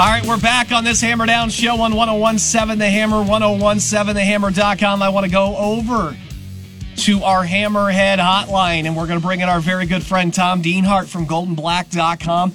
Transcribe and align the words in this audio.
All 0.00 0.06
right, 0.06 0.24
we're 0.24 0.40
back 0.40 0.72
on 0.72 0.82
this 0.82 1.02
Hammer 1.02 1.26
Down 1.26 1.50
show 1.50 1.78
on 1.82 1.94
1017 1.94 2.78
The 2.78 2.88
Hammer, 2.88 3.16
1017TheHammer.com. 3.16 5.02
I 5.02 5.10
want 5.10 5.26
to 5.26 5.30
go 5.30 5.54
over 5.58 6.16
to 6.96 7.22
our 7.22 7.44
Hammerhead 7.44 8.16
hotline, 8.16 8.86
and 8.86 8.96
we're 8.96 9.06
going 9.06 9.20
to 9.20 9.26
bring 9.26 9.40
in 9.40 9.50
our 9.50 9.60
very 9.60 9.84
good 9.84 10.02
friend 10.02 10.32
Tom 10.32 10.62
Dienhart 10.62 11.06
from 11.06 11.26
GoldandBlack.com. 11.26 12.54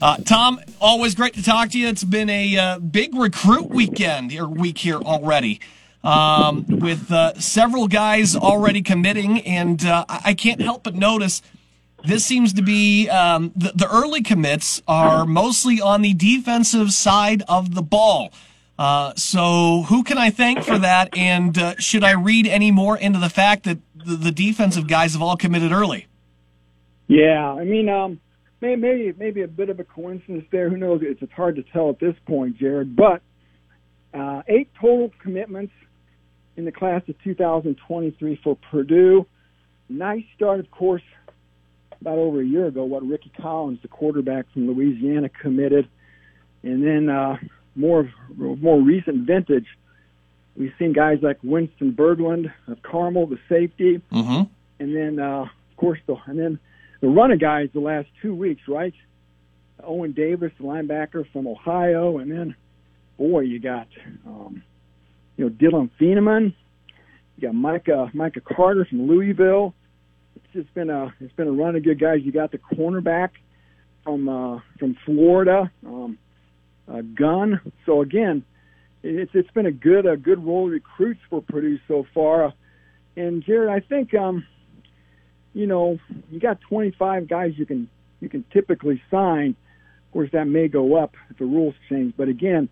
Uh, 0.00 0.16
Tom, 0.24 0.58
always 0.80 1.14
great 1.14 1.34
to 1.34 1.42
talk 1.42 1.68
to 1.72 1.78
you. 1.78 1.86
It's 1.88 2.02
been 2.02 2.30
a 2.30 2.56
uh, 2.56 2.78
big 2.78 3.14
recruit 3.14 3.68
weekend 3.68 4.32
or 4.32 4.48
week 4.48 4.78
here 4.78 4.96
already, 4.96 5.60
um, 6.02 6.64
with 6.66 7.12
uh, 7.12 7.38
several 7.38 7.88
guys 7.88 8.34
already 8.34 8.80
committing, 8.80 9.42
and 9.42 9.84
uh, 9.84 10.06
I 10.08 10.32
can't 10.32 10.62
help 10.62 10.84
but 10.84 10.94
notice 10.94 11.42
this 12.04 12.24
seems 12.24 12.52
to 12.54 12.62
be 12.62 13.08
um, 13.08 13.52
the, 13.56 13.72
the, 13.74 13.88
early 13.88 14.22
commits 14.22 14.82
are 14.86 15.26
mostly 15.26 15.80
on 15.80 16.02
the 16.02 16.14
defensive 16.14 16.92
side 16.92 17.42
of 17.48 17.74
the 17.74 17.82
ball. 17.82 18.32
Uh, 18.78 19.14
so 19.16 19.84
who 19.88 20.04
can 20.04 20.18
I 20.18 20.30
thank 20.30 20.62
for 20.62 20.78
that? 20.78 21.16
And 21.16 21.56
uh, 21.56 21.74
should 21.78 22.04
I 22.04 22.12
read 22.12 22.46
any 22.46 22.70
more 22.70 22.96
into 22.96 23.18
the 23.18 23.30
fact 23.30 23.64
that 23.64 23.78
the, 23.94 24.16
the, 24.16 24.30
defensive 24.30 24.86
guys 24.86 25.14
have 25.14 25.22
all 25.22 25.36
committed 25.36 25.72
early? 25.72 26.06
Yeah, 27.08 27.52
I 27.52 27.64
mean, 27.64 27.88
um, 27.88 28.20
maybe 28.60 29.14
maybe 29.16 29.42
a 29.42 29.48
bit 29.48 29.70
of 29.70 29.80
a 29.80 29.84
coincidence 29.84 30.44
there. 30.50 30.68
Who 30.68 30.76
knows? 30.76 31.00
It's, 31.02 31.22
it's 31.22 31.32
hard 31.32 31.56
to 31.56 31.62
tell 31.62 31.88
at 31.90 31.98
this 31.98 32.14
point, 32.26 32.58
Jared. 32.58 32.94
But 32.94 33.22
uh, 34.12 34.42
eight 34.48 34.68
total 34.78 35.10
commitments 35.22 35.72
in 36.56 36.64
the 36.64 36.72
class 36.72 37.02
of 37.08 37.14
2023 37.22 38.40
for 38.42 38.56
Purdue. 38.70 39.26
Nice 39.88 40.24
start, 40.34 40.60
of 40.60 40.70
course, 40.70 41.02
about 42.00 42.18
over 42.18 42.40
a 42.40 42.44
year 42.44 42.66
ago. 42.66 42.84
What 42.84 43.06
Rickie 43.06 43.32
Collins, 43.40 43.80
the 43.82 43.88
quarterback 43.88 44.46
from 44.52 44.66
Louisiana, 44.66 45.28
committed, 45.28 45.88
and 46.62 46.84
then 46.84 47.08
uh, 47.08 47.36
more 47.74 48.10
more 48.36 48.80
recent 48.80 49.26
vintage. 49.26 49.66
We've 50.56 50.72
seen 50.78 50.92
guys 50.92 51.18
like 51.22 51.38
Winston 51.42 51.92
Berglund 51.92 52.52
of 52.66 52.82
Carmel, 52.82 53.26
the 53.26 53.38
safety, 53.48 54.00
mm-hmm. 54.10 54.42
and 54.82 54.96
then 54.96 55.18
uh, 55.18 55.42
of 55.42 55.76
course 55.76 55.98
the 56.06 56.16
and 56.26 56.38
then 56.38 56.58
the 57.00 57.08
running 57.08 57.38
guys 57.38 57.68
the 57.74 57.80
last 57.80 58.08
two 58.22 58.34
weeks, 58.34 58.62
right? 58.68 58.94
Owen 59.84 60.12
Davis, 60.12 60.52
the 60.58 60.64
linebacker 60.64 61.30
from 61.32 61.46
Ohio, 61.46 62.18
and 62.18 62.30
then 62.30 62.56
boy, 63.18 63.40
you 63.40 63.60
got 63.60 63.88
um, 64.26 64.62
you 65.36 65.44
know 65.44 65.48
Dillon 65.50 65.90
Thieneman, 66.00 66.54
you 67.36 67.48
got 67.48 67.54
Micah 67.54 68.10
Micah 68.14 68.40
Carter 68.40 68.86
from 68.86 69.06
Louisville. 69.06 69.74
It's 70.36 70.52
just 70.52 70.74
been 70.74 70.90
a 70.90 71.14
it's 71.20 71.32
been 71.34 71.48
a 71.48 71.52
run 71.52 71.76
of 71.76 71.82
good 71.82 71.98
guys. 71.98 72.18
You 72.22 72.32
got 72.32 72.52
the 72.52 72.58
cornerback 72.58 73.30
from 74.04 74.28
uh, 74.28 74.60
from 74.78 74.96
Florida, 75.04 75.70
um, 75.84 76.18
uh, 76.88 77.00
Gunn. 77.18 77.60
So 77.86 78.02
again, 78.02 78.44
it's 79.02 79.30
it's 79.34 79.50
been 79.52 79.66
a 79.66 79.72
good 79.72 80.06
a 80.06 80.16
good 80.16 80.44
roll 80.44 80.66
of 80.66 80.72
recruits 80.72 81.20
for 81.30 81.42
Purdue 81.42 81.78
so 81.88 82.06
far. 82.14 82.52
And 83.16 83.42
Jared, 83.42 83.70
I 83.70 83.80
think 83.86 84.14
um, 84.14 84.46
you 85.54 85.66
know, 85.66 85.98
you 86.30 86.38
got 86.38 86.60
25 86.60 87.28
guys 87.28 87.52
you 87.56 87.64
can 87.64 87.88
you 88.20 88.28
can 88.28 88.44
typically 88.52 89.02
sign. 89.10 89.56
Of 90.06 90.12
course, 90.12 90.30
that 90.32 90.46
may 90.46 90.68
go 90.68 90.96
up 90.96 91.14
if 91.30 91.38
the 91.38 91.44
rules 91.44 91.74
change. 91.88 92.14
But 92.16 92.28
again, 92.28 92.68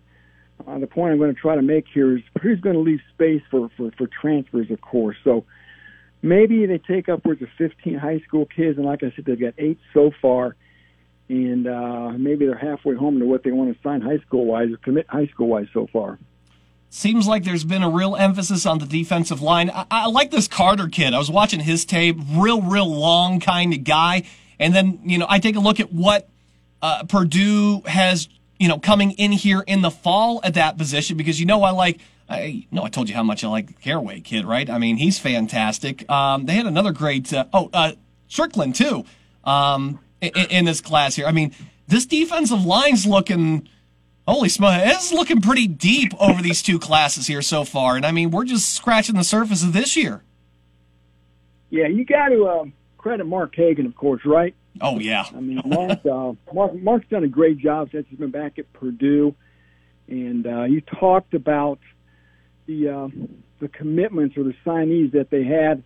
uh, 0.67 0.79
the 0.79 0.87
point 0.87 1.11
I'm 1.11 1.17
going 1.17 1.33
to 1.33 1.39
try 1.39 1.55
to 1.55 1.61
make 1.61 1.85
here 1.93 2.17
is 2.17 2.23
who's 2.41 2.59
going 2.59 2.75
to 2.75 2.81
leave 2.81 3.01
space 3.13 3.41
for, 3.51 3.69
for, 3.77 3.91
for 3.97 4.07
transfers, 4.07 4.71
of 4.71 4.81
course. 4.81 5.17
So 5.23 5.45
maybe 6.25 6.65
they 6.65 6.79
take 6.79 7.07
upwards 7.07 7.41
of 7.41 7.49
15 7.57 7.97
high 7.97 8.19
school 8.21 8.45
kids, 8.45 8.77
and 8.77 8.85
like 8.85 9.03
I 9.03 9.13
said, 9.15 9.25
they've 9.25 9.39
got 9.39 9.53
eight 9.57 9.79
so 9.93 10.11
far, 10.21 10.55
and 11.29 11.67
uh, 11.67 12.09
maybe 12.17 12.45
they're 12.47 12.57
halfway 12.57 12.95
home 12.95 13.19
to 13.19 13.25
what 13.25 13.43
they 13.43 13.51
want 13.51 13.73
to 13.73 13.81
sign 13.81 14.01
high 14.01 14.17
school 14.19 14.45
wise 14.45 14.71
or 14.71 14.77
commit 14.77 15.05
high 15.07 15.27
school 15.27 15.47
wise 15.47 15.67
so 15.71 15.87
far. 15.93 16.17
Seems 16.89 17.27
like 17.27 17.43
there's 17.43 17.63
been 17.63 17.83
a 17.83 17.89
real 17.89 18.15
emphasis 18.15 18.65
on 18.65 18.79
the 18.79 18.85
defensive 18.85 19.41
line. 19.41 19.69
I, 19.69 19.85
I 19.91 20.07
like 20.07 20.31
this 20.31 20.47
Carter 20.47 20.87
kid. 20.87 21.13
I 21.13 21.17
was 21.17 21.29
watching 21.29 21.59
his 21.59 21.85
tape, 21.85 22.17
real, 22.33 22.61
real 22.61 22.89
long 22.89 23.39
kind 23.39 23.73
of 23.73 23.83
guy. 23.83 24.23
And 24.59 24.73
then, 24.73 25.01
you 25.03 25.17
know, 25.17 25.25
I 25.27 25.39
take 25.39 25.55
a 25.55 25.59
look 25.59 25.79
at 25.79 25.91
what 25.91 26.29
uh, 26.81 27.03
Purdue 27.03 27.81
has, 27.85 28.29
you 28.59 28.67
know, 28.67 28.79
coming 28.79 29.11
in 29.11 29.31
here 29.31 29.63
in 29.67 29.81
the 29.81 29.91
fall 29.91 30.39
at 30.43 30.53
that 30.53 30.77
position 30.77 31.17
because, 31.17 31.39
you 31.39 31.45
know, 31.45 31.63
I 31.63 31.71
like. 31.71 31.99
I 32.27 32.65
know 32.71 32.83
I 32.83 32.89
told 32.89 33.09
you 33.09 33.15
how 33.15 33.23
much 33.23 33.43
I 33.43 33.47
like 33.47 33.79
Caraway 33.81 34.21
kid, 34.21 34.45
right? 34.45 34.69
I 34.69 34.77
mean, 34.77 34.97
he's 34.97 35.19
fantastic. 35.19 36.09
Um, 36.09 36.45
they 36.45 36.53
had 36.53 36.65
another 36.65 36.91
great, 36.91 37.31
uh, 37.31 37.45
oh, 37.53 37.69
uh, 37.71 37.91
Strickland 38.27 38.75
too, 38.75 39.05
um, 39.43 39.99
in, 40.21 40.31
in, 40.49 40.65
this 40.65 40.81
class 40.81 41.15
here. 41.15 41.27
I 41.27 41.31
mean, 41.31 41.53
this 41.87 42.07
defensive 42.07 42.65
line's 42.65 43.05
looking 43.05 43.69
Holy 44.27 44.49
smokes, 44.49 44.81
it's 44.85 45.13
looking 45.13 45.39
pretty 45.39 45.67
deep 45.67 46.11
over 46.19 46.41
these 46.41 46.63
two 46.63 46.79
classes 46.79 47.27
here 47.27 47.43
so 47.43 47.63
far, 47.63 47.95
and 47.95 48.05
I 48.05 48.11
mean 48.11 48.31
we're 48.31 48.45
just 48.45 48.73
scratching 48.73 49.15
the 49.15 49.23
surface 49.23 49.61
of 49.61 49.71
this 49.71 49.95
year. 49.95 50.23
Yeah, 51.69 51.87
you 51.87 52.05
got 52.05 52.29
to 52.29 52.45
uh, 52.45 52.65
credit 52.97 53.25
Mark 53.25 53.55
Hagen, 53.55 53.85
of 53.85 53.95
course, 53.95 54.25
right? 54.25 54.55
Oh 54.81 54.99
yeah. 54.99 55.25
I 55.35 55.39
mean, 55.39 55.61
Mark, 55.63 55.99
uh, 56.05 56.33
Mark 56.51 56.73
Mark's 56.73 57.07
done 57.07 57.23
a 57.23 57.27
great 57.27 57.59
job 57.59 57.89
since 57.91 58.07
he's 58.09 58.17
been 58.17 58.31
back 58.31 58.57
at 58.57 58.71
Purdue, 58.73 59.35
and 60.07 60.47
uh, 60.47 60.63
you 60.63 60.81
talked 60.81 61.35
about 61.35 61.77
the 62.67 62.89
uh, 62.89 63.07
the 63.59 63.67
commitments 63.67 64.37
or 64.37 64.43
the 64.43 64.55
signees 64.65 65.11
that 65.13 65.29
they 65.29 65.43
had 65.43 65.83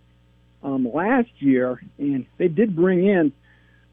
um, 0.62 0.88
last 0.92 1.30
year, 1.38 1.80
and 1.98 2.26
they 2.38 2.48
did 2.48 2.76
bring 2.76 3.06
in 3.06 3.32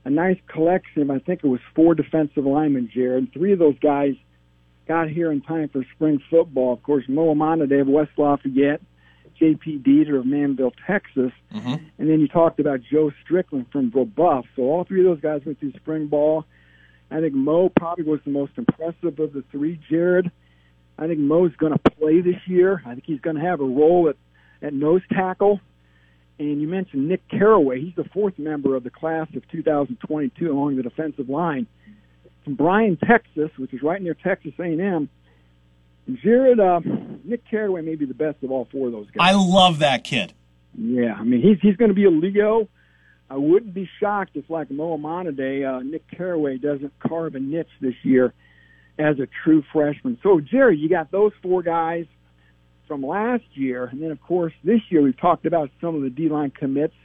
a 0.06 0.10
nice 0.10 0.38
collection. 0.48 1.12
I 1.12 1.20
think 1.20 1.44
it 1.44 1.48
was 1.48 1.60
four 1.76 1.96
defensive 1.96 2.46
linemen, 2.46 2.90
Jared. 2.94 3.34
Three 3.34 3.54
of 3.54 3.60
those 3.60 3.78
guys 3.80 4.16
got 4.88 5.10
here 5.10 5.32
in 5.32 5.42
time 5.42 5.70
for 5.70 5.86
spring 5.96 6.22
football. 6.30 6.74
Of 6.74 6.84
course, 6.84 7.04
Mo 7.08 7.34
Omonode 7.34 7.82
of 7.82 7.88
West 7.88 8.12
Lafayette, 8.18 8.82
J.P. 9.38 9.80
Dieter 9.80 10.18
of 10.18 10.26
Manvel, 10.26 10.72
Texas, 10.86 11.32
mm-hmm. 11.54 11.76
and 11.98 12.10
then 12.10 12.20
you 12.20 12.28
talked 12.28 12.60
about 12.60 12.80
Joe 12.90 13.12
Strickland 13.24 13.68
from 13.72 13.92
Brebeuf. 13.92 14.46
So 14.56 14.64
all 14.64 14.84
three 14.86 15.02
of 15.02 15.06
those 15.06 15.22
guys 15.22 15.42
went 15.46 15.60
through 15.60 15.74
spring 15.74 16.08
ball. 16.08 16.46
I 17.12 17.22
think 17.22 17.34
Mo 17.34 17.70
probably 17.70 18.04
was 18.04 18.20
the 18.26 18.32
most 18.32 18.54
impressive 18.58 19.20
of 19.20 19.34
the 19.34 19.44
three. 19.52 19.80
Jared, 19.90 20.32
I 20.98 21.08
think 21.08 21.20
Mo's 21.20 21.56
going 21.58 21.74
to 21.74 21.80
play 21.80 22.22
this 22.22 22.40
year. 22.48 22.82
I 22.86 22.94
think 22.94 23.06
he's 23.06 23.22
going 23.22 23.36
to 23.36 23.42
have 23.42 23.60
a 23.60 23.66
role 23.66 24.10
at 24.10 24.16
at 24.66 24.74
nose 24.74 25.02
tackle. 25.12 25.60
And 26.40 26.62
you 26.62 26.68
mentioned 26.68 27.08
Nic 27.08 27.28
Caraway. 27.30 27.82
He's 27.82 27.96
the 27.96 28.04
fourth 28.14 28.38
member 28.38 28.76
of 28.76 28.84
the 28.84 28.90
class 28.90 29.28
of 29.36 29.48
2022 29.50 30.52
along 30.52 30.76
the 30.76 30.84
defensive 30.84 31.30
line 31.30 31.68
from 32.44 32.56
Bryan, 32.56 32.98
Texas, 32.98 33.50
which 33.58 33.74
is 33.74 33.82
right 33.82 34.02
near 34.02 34.14
Texas 34.14 34.54
A&M. 34.60 35.10
Jared, 36.24 36.60
uh, 36.60 36.80
Nic 37.24 37.44
Caraway 37.50 37.82
may 37.82 37.96
be 37.96 38.06
the 38.06 38.14
best 38.14 38.42
of 38.44 38.52
all 38.52 38.68
four 38.72 38.88
of 38.88 38.94
those 38.94 39.08
guys. 39.08 39.18
I 39.20 39.34
love 39.34 39.80
that 39.80 40.04
kid. 40.04 40.34
Yeah, 40.78 41.16
I 41.16 41.24
mean 41.24 41.42
he's 41.42 41.58
he's 41.60 41.76
going 41.76 41.90
to 41.90 41.96
be 41.96 42.06
a 42.06 42.10
Leo. 42.10 42.70
I 43.30 43.36
wouldn't 43.36 43.74
be 43.74 43.90
shocked 44.00 44.32
if, 44.36 44.50
like 44.50 44.72
Mo 44.72 44.98
Omonode, 44.98 45.68
uh, 45.68 45.82
Nick 45.82 46.10
Caraway 46.10 46.60
doesn't 46.60 46.94
carve 47.00 47.36
a 47.36 47.40
niche 47.40 47.68
this 47.82 47.96
year 48.04 48.34
as 49.00 49.20
a 49.20 49.28
true 49.44 49.64
freshman. 49.72 50.18
So, 50.24 50.40
Jerry, 50.40 50.78
you 50.78 50.90
got 50.90 51.12
those 51.12 51.32
four 51.42 51.62
guys 51.62 52.06
from 52.88 53.06
last 53.06 53.44
year, 53.54 53.86
and 53.86 54.02
then 54.02 54.12
of 54.12 54.22
course 54.22 54.54
this 54.64 54.80
year 54.90 55.02
we've 55.02 55.20
talked 55.20 55.46
about 55.46 55.70
some 55.82 55.96
of 55.96 56.02
the 56.02 56.10
D 56.10 56.30
line 56.30 56.52
commits. 56.52 56.96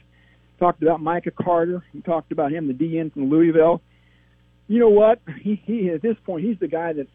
Talked 0.59 0.81
about 0.81 1.01
Micah 1.01 1.31
Carter. 1.31 1.83
We 1.93 2.01
talked 2.01 2.31
about 2.31 2.51
him, 2.51 2.67
the 2.67 2.73
DN 2.73 3.11
from 3.11 3.29
Louisville 3.29 3.81
you 4.67 4.79
know 4.79 4.89
what? 4.89 5.19
He, 5.41 5.61
he 5.65 5.89
at 5.89 6.01
this 6.01 6.15
point, 6.25 6.45
he's 6.45 6.59
the 6.59 6.67
guy 6.67 6.93
that's 6.93 7.09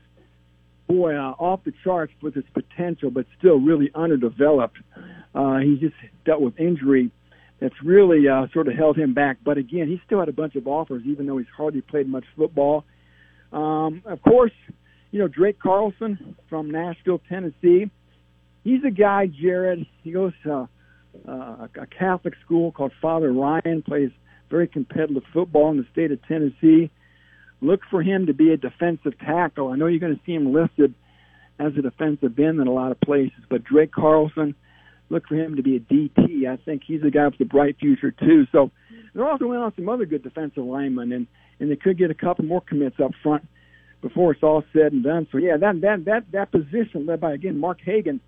boy 0.86 1.14
uh, 1.14 1.34
off 1.38 1.60
the 1.64 1.72
charts 1.84 2.12
with 2.22 2.34
his 2.34 2.44
potential, 2.54 3.10
but 3.10 3.26
still 3.38 3.58
really 3.58 3.90
underdeveloped. 3.94 4.78
Uh, 5.34 5.58
he 5.58 5.76
just 5.80 5.94
dealt 6.24 6.40
with 6.40 6.58
injury 6.58 7.10
that's 7.60 7.74
really 7.82 8.28
uh, 8.28 8.46
sort 8.52 8.68
of 8.68 8.74
held 8.74 8.96
him 8.96 9.14
back. 9.14 9.38
But 9.44 9.58
again, 9.58 9.88
he 9.88 10.00
still 10.06 10.20
had 10.20 10.28
a 10.28 10.32
bunch 10.32 10.54
of 10.54 10.66
offers, 10.66 11.02
even 11.06 11.26
though 11.26 11.38
he's 11.38 11.48
hardly 11.54 11.80
played 11.80 12.08
much 12.08 12.24
football. 12.36 12.84
Um, 13.53 14.02
of 14.05 14.22
course, 14.22 14.52
you 15.11 15.19
know 15.19 15.28
Drake 15.28 15.58
Carlson 15.58 16.37
from 16.49 16.70
Nashville, 16.70 17.20
Tennessee. 17.28 17.90
He's 18.64 18.84
a 18.84 18.90
guy, 18.90 19.26
Jared. 19.26 19.87
He 20.02 20.12
goes 20.12 20.32
to 20.44 20.69
uh, 21.26 21.69
a 21.81 21.87
Catholic 21.87 22.34
school 22.44 22.72
called 22.72 22.93
Father 23.00 23.32
Ryan. 23.32 23.82
Plays 23.82 24.11
very 24.50 24.69
competitive 24.69 25.22
football 25.32 25.70
in 25.70 25.78
the 25.78 25.87
state 25.93 26.12
of 26.12 26.19
Tennessee. 26.26 26.90
Look 27.61 27.81
for 27.90 28.02
him 28.02 28.26
to 28.26 28.34
be 28.34 28.52
a 28.52 28.56
defensive 28.56 29.19
tackle. 29.19 29.69
I 29.72 29.76
know 29.76 29.87
you're 29.87 30.00
going 30.00 30.14
to 30.14 30.20
see 30.25 30.34
him 30.34 30.52
listed 30.52 30.94
as 31.58 31.72
a 31.76 31.82
defensive 31.82 32.38
end 32.38 32.61
in 32.61 32.69
a 32.69 32.72
lot 32.72 32.93
of 32.93 33.00
places, 33.00 33.43
but 33.50 33.64
Drake 33.64 33.90
Carlson, 33.90 34.55
look 35.11 35.26
for 35.26 35.34
him 35.34 35.56
to 35.56 35.62
be 35.62 35.76
a 35.76 35.81
DT. 35.81 36.46
I 36.49 36.56
think 36.56 36.82
he's 36.87 37.02
a 37.02 37.11
guy 37.11 37.26
with 37.26 37.40
a 37.40 37.44
bright 37.44 37.76
future 37.81 38.12
too. 38.12 38.46
So 38.52 38.70
they're 39.12 39.28
also 39.28 39.46
went 39.46 39.62
on 39.62 39.72
some 39.75 39.88
other 39.88 40.06
good 40.06 40.22
defensive 40.22 40.64
linemen, 40.64 41.12
and 41.12 41.26
and 41.60 41.70
they 41.70 41.76
could 41.76 41.99
get 41.99 42.10
a 42.10 42.14
couple 42.14 42.44
more 42.44 42.60
commits 42.60 43.00
up 43.00 43.12
front 43.22 43.46
before 44.00 44.32
it's 44.32 44.43
all 44.43 44.64
said 44.72 44.93
and 44.93 45.02
done. 45.02 45.26
So 45.32 45.38
yeah, 45.38 45.56
that 45.56 45.81
that 45.81 46.05
that 46.05 46.32
that 46.32 46.52
position 46.52 47.06
led 47.06 47.20
by 47.20 47.32
again 47.32 47.58
Mark 47.58 47.81
Hagen, 47.81 48.20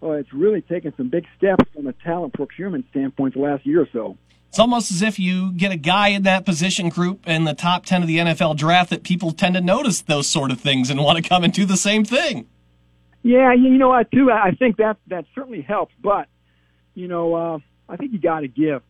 well, 0.00 0.12
it's 0.12 0.32
really 0.32 0.60
taken 0.60 0.92
some 0.96 1.08
big 1.08 1.26
steps 1.36 1.64
from 1.74 1.86
a 1.86 1.92
talent 1.92 2.34
procurement 2.34 2.86
standpoint 2.90 3.34
the 3.34 3.40
last 3.40 3.64
year 3.66 3.82
or 3.82 3.88
so. 3.92 4.16
It's 4.48 4.60
almost 4.60 4.92
as 4.92 5.02
if 5.02 5.18
you 5.18 5.52
get 5.52 5.72
a 5.72 5.76
guy 5.76 6.08
in 6.08 6.22
that 6.22 6.44
position 6.44 6.88
group 6.88 7.26
in 7.28 7.42
the 7.42 7.54
top 7.54 7.84
10 7.86 8.02
of 8.02 8.08
the 8.08 8.18
NFL 8.18 8.56
draft 8.56 8.90
that 8.90 9.02
people 9.02 9.32
tend 9.32 9.56
to 9.56 9.60
notice 9.60 10.02
those 10.02 10.28
sort 10.28 10.52
of 10.52 10.60
things 10.60 10.90
and 10.90 11.02
want 11.02 11.20
to 11.20 11.28
come 11.28 11.42
and 11.42 11.52
do 11.52 11.64
the 11.64 11.76
same 11.76 12.04
thing. 12.04 12.46
Yeah, 13.24 13.52
you 13.52 13.70
know 13.70 13.88
what, 13.88 14.12
too? 14.12 14.30
I 14.30 14.52
think 14.52 14.76
that 14.76 14.98
that 15.08 15.24
certainly 15.34 15.60
helps. 15.60 15.92
But, 16.00 16.28
you 16.94 17.08
know, 17.08 17.34
uh, 17.34 17.58
I 17.88 17.96
think 17.96 18.12
you 18.12 18.20
got 18.20 18.40
to 18.40 18.48
give 18.48 18.82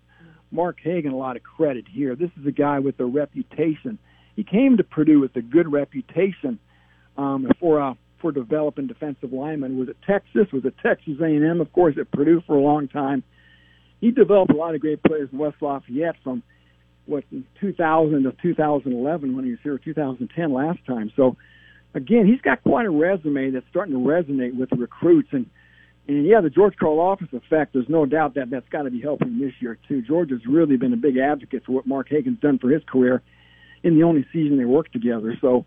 Mark 0.54 0.78
Hagen 0.82 1.12
a 1.12 1.16
lot 1.16 1.36
of 1.36 1.42
credit 1.42 1.86
here. 1.90 2.14
This 2.16 2.30
is 2.40 2.46
a 2.46 2.52
guy 2.52 2.78
with 2.78 2.98
a 3.00 3.04
reputation. 3.04 3.98
He 4.36 4.44
came 4.44 4.76
to 4.76 4.84
Purdue 4.84 5.20
with 5.20 5.34
a 5.36 5.42
good 5.42 5.70
reputation 5.70 6.58
um, 7.16 7.50
for 7.60 7.80
uh, 7.82 7.94
for 8.20 8.32
developing 8.32 8.86
defensive 8.86 9.32
linemen. 9.32 9.78
Was 9.78 9.90
at 9.90 9.96
Texas, 10.02 10.52
was 10.52 10.64
at 10.64 10.78
Texas 10.78 11.14
A&M, 11.20 11.60
of 11.60 11.72
course, 11.72 11.96
at 12.00 12.10
Purdue 12.10 12.42
for 12.46 12.56
a 12.56 12.60
long 12.60 12.88
time 12.88 13.22
he 14.04 14.10
developed 14.10 14.52
a 14.52 14.56
lot 14.56 14.74
of 14.74 14.82
great 14.82 15.02
players 15.02 15.30
in 15.32 15.38
West 15.38 15.56
Lafayette 15.62 16.16
from 16.22 16.42
what 17.06 17.24
2000 17.58 18.24
to 18.24 18.32
2011 18.42 19.34
when 19.34 19.46
he 19.46 19.52
was 19.52 19.60
here, 19.62 19.78
2010 19.78 20.52
last 20.52 20.78
time. 20.86 21.10
So 21.16 21.38
again, 21.94 22.26
he's 22.26 22.40
got 22.42 22.62
quite 22.62 22.84
a 22.84 22.90
resume 22.90 23.50
that's 23.50 23.64
starting 23.70 23.94
to 23.94 24.00
resonate 24.00 24.54
with 24.56 24.70
recruits 24.72 25.28
and. 25.32 25.46
And 26.06 26.26
yeah, 26.26 26.40
the 26.40 26.50
George 26.50 26.74
Karlaftis 26.76 27.32
effect, 27.32 27.72
there's 27.72 27.88
no 27.88 28.04
doubt 28.04 28.34
that 28.34 28.50
that's 28.50 28.68
got 28.68 28.82
to 28.82 28.90
be 28.90 29.00
helping 29.00 29.38
this 29.38 29.52
year 29.60 29.78
too. 29.88 30.02
George 30.02 30.30
has 30.30 30.44
really 30.46 30.76
been 30.76 30.92
a 30.92 30.98
big 30.98 31.16
advocate 31.16 31.64
for 31.64 31.72
what 31.72 31.86
Mark 31.86 32.08
Hagen's 32.10 32.40
done 32.40 32.58
for 32.58 32.68
his 32.68 32.82
career 32.84 33.22
in 33.82 33.94
the 33.94 34.02
only 34.02 34.26
season 34.32 34.58
they 34.58 34.64
worked 34.64 34.92
together. 34.92 35.36
So, 35.40 35.64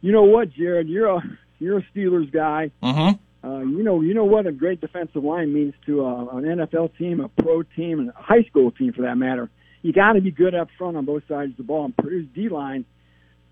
you 0.00 0.12
know 0.12 0.24
what, 0.24 0.52
Jared, 0.52 0.88
you're 0.88 1.08
a 1.08 1.22
you're 1.58 1.78
a 1.78 1.86
Steelers 1.94 2.30
guy. 2.30 2.72
Uh-huh. 2.82 3.14
Uh, 3.42 3.60
you 3.60 3.82
know, 3.82 4.02
you 4.02 4.12
know 4.12 4.24
what 4.24 4.46
a 4.46 4.52
great 4.52 4.82
defensive 4.82 5.24
line 5.24 5.52
means 5.52 5.72
to 5.86 6.02
a, 6.02 6.36
an 6.36 6.44
NFL 6.44 6.96
team, 6.98 7.20
a 7.20 7.28
pro 7.28 7.62
team, 7.62 8.00
and 8.00 8.10
a 8.10 8.12
high 8.14 8.42
school 8.42 8.70
team 8.70 8.92
for 8.92 9.02
that 9.02 9.16
matter. 9.16 9.50
You 9.80 9.94
got 9.94 10.12
to 10.12 10.20
be 10.20 10.30
good 10.30 10.54
up 10.54 10.68
front 10.76 10.98
on 10.98 11.06
both 11.06 11.22
sides 11.26 11.52
of 11.52 11.56
the 11.56 11.62
ball. 11.62 11.86
And 11.86 11.96
Purdue's 11.96 12.26
D 12.34 12.50
line 12.50 12.84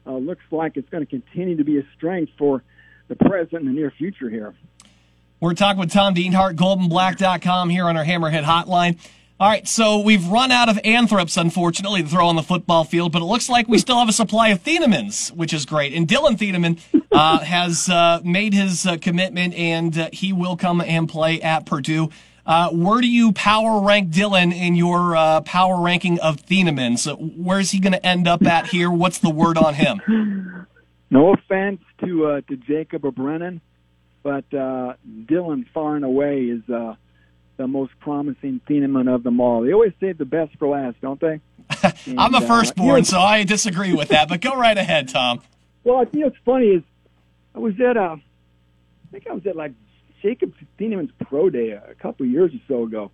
uh, 0.06 0.16
looks 0.16 0.44
like 0.50 0.76
it's 0.76 0.88
going 0.90 1.04
to 1.04 1.10
continue 1.10 1.56
to 1.56 1.64
be 1.64 1.78
a 1.78 1.82
strength 1.96 2.32
for 2.36 2.62
the 3.08 3.16
present 3.16 3.62
and 3.62 3.68
the 3.68 3.72
near 3.72 3.90
future 3.90 4.28
here. 4.28 4.54
We're 5.40 5.54
talking 5.54 5.78
with 5.78 5.92
Tom 5.92 6.16
Dienhart, 6.16 6.56
GoldandBlack.com 6.56 7.70
here 7.70 7.84
on 7.84 7.96
our 7.96 8.04
Hammerhead 8.04 8.42
Hotline. 8.42 8.98
All 9.38 9.48
right, 9.48 9.68
so 9.68 10.00
we've 10.00 10.26
run 10.26 10.50
out 10.50 10.68
of 10.68 10.80
anthraps, 10.82 11.36
unfortunately, 11.36 12.02
to 12.02 12.08
throw 12.08 12.26
on 12.26 12.34
the 12.34 12.42
football 12.42 12.82
field, 12.82 13.12
but 13.12 13.22
it 13.22 13.26
looks 13.26 13.48
like 13.48 13.68
we 13.68 13.78
still 13.78 14.00
have 14.00 14.08
a 14.08 14.12
supply 14.12 14.48
of 14.48 14.64
Thienemans, 14.64 15.30
which 15.30 15.52
is 15.52 15.64
great. 15.64 15.92
And 15.94 16.08
Dillon 16.08 16.36
Thieneman 16.36 16.80
uh, 17.12 17.38
has 17.44 17.88
uh, 17.88 18.20
made 18.24 18.52
his 18.52 18.84
uh, 18.84 18.96
commitment, 18.96 19.54
and 19.54 19.96
uh, 19.96 20.08
he 20.12 20.32
will 20.32 20.56
come 20.56 20.80
and 20.80 21.08
play 21.08 21.40
at 21.40 21.66
Purdue. 21.66 22.10
Uh, 22.44 22.70
where 22.70 23.00
do 23.00 23.08
you 23.08 23.30
power 23.30 23.80
rank 23.80 24.10
Dillon 24.10 24.50
in 24.50 24.74
your 24.74 25.14
uh, 25.14 25.40
power 25.42 25.80
ranking 25.80 26.18
of 26.18 26.38
Thienemans? 26.38 27.06
where's 27.36 27.70
he 27.70 27.78
going 27.78 27.92
to 27.92 28.04
end 28.04 28.26
up 28.26 28.44
at 28.44 28.66
here? 28.66 28.90
What's 28.90 29.18
the 29.18 29.30
word 29.30 29.56
on 29.56 29.74
him? 29.74 30.66
No 31.10 31.32
offense 31.32 31.80
to 32.04 32.42
to 32.48 32.56
Jacob 32.58 33.06
or 33.06 33.12
Brennan, 33.12 33.62
but 34.22 34.48
Dillon 34.50 35.66
far 35.72 35.96
and 35.96 36.04
away 36.04 36.44
is 36.44 36.62
the 37.58 37.66
most 37.66 37.92
promising 38.00 38.60
Thieneman 38.68 39.12
of 39.12 39.22
them 39.22 39.40
all. 39.40 39.62
They 39.62 39.72
always 39.72 39.92
save 40.00 40.16
the 40.18 40.24
best 40.24 40.56
for 40.58 40.68
last, 40.68 41.00
don't 41.00 41.20
they? 41.20 41.40
And, 42.06 42.18
I'm 42.18 42.34
a 42.34 42.38
uh, 42.38 42.40
firstborn, 42.40 43.02
uh, 43.02 43.04
so 43.04 43.20
I 43.20 43.44
disagree 43.44 43.92
with 43.92 44.08
that. 44.08 44.28
But 44.28 44.40
go 44.40 44.56
right 44.56 44.78
ahead, 44.78 45.08
Tom. 45.08 45.42
Well, 45.84 46.06
you 46.12 46.20
know 46.20 46.26
what's 46.26 46.38
funny 46.44 46.66
is 46.68 46.82
I 47.54 47.58
was 47.58 47.74
at 47.80 47.96
uh, 47.96 48.16
I 48.16 49.10
think 49.10 49.26
I 49.26 49.32
was 49.32 49.46
at 49.46 49.56
like 49.56 49.72
Jacob 50.22 50.54
Thieneman's 50.78 51.10
pro 51.26 51.50
day 51.50 51.70
a 51.70 51.94
couple 52.00 52.26
of 52.26 52.32
years 52.32 52.52
or 52.54 52.60
so 52.68 52.84
ago, 52.84 53.10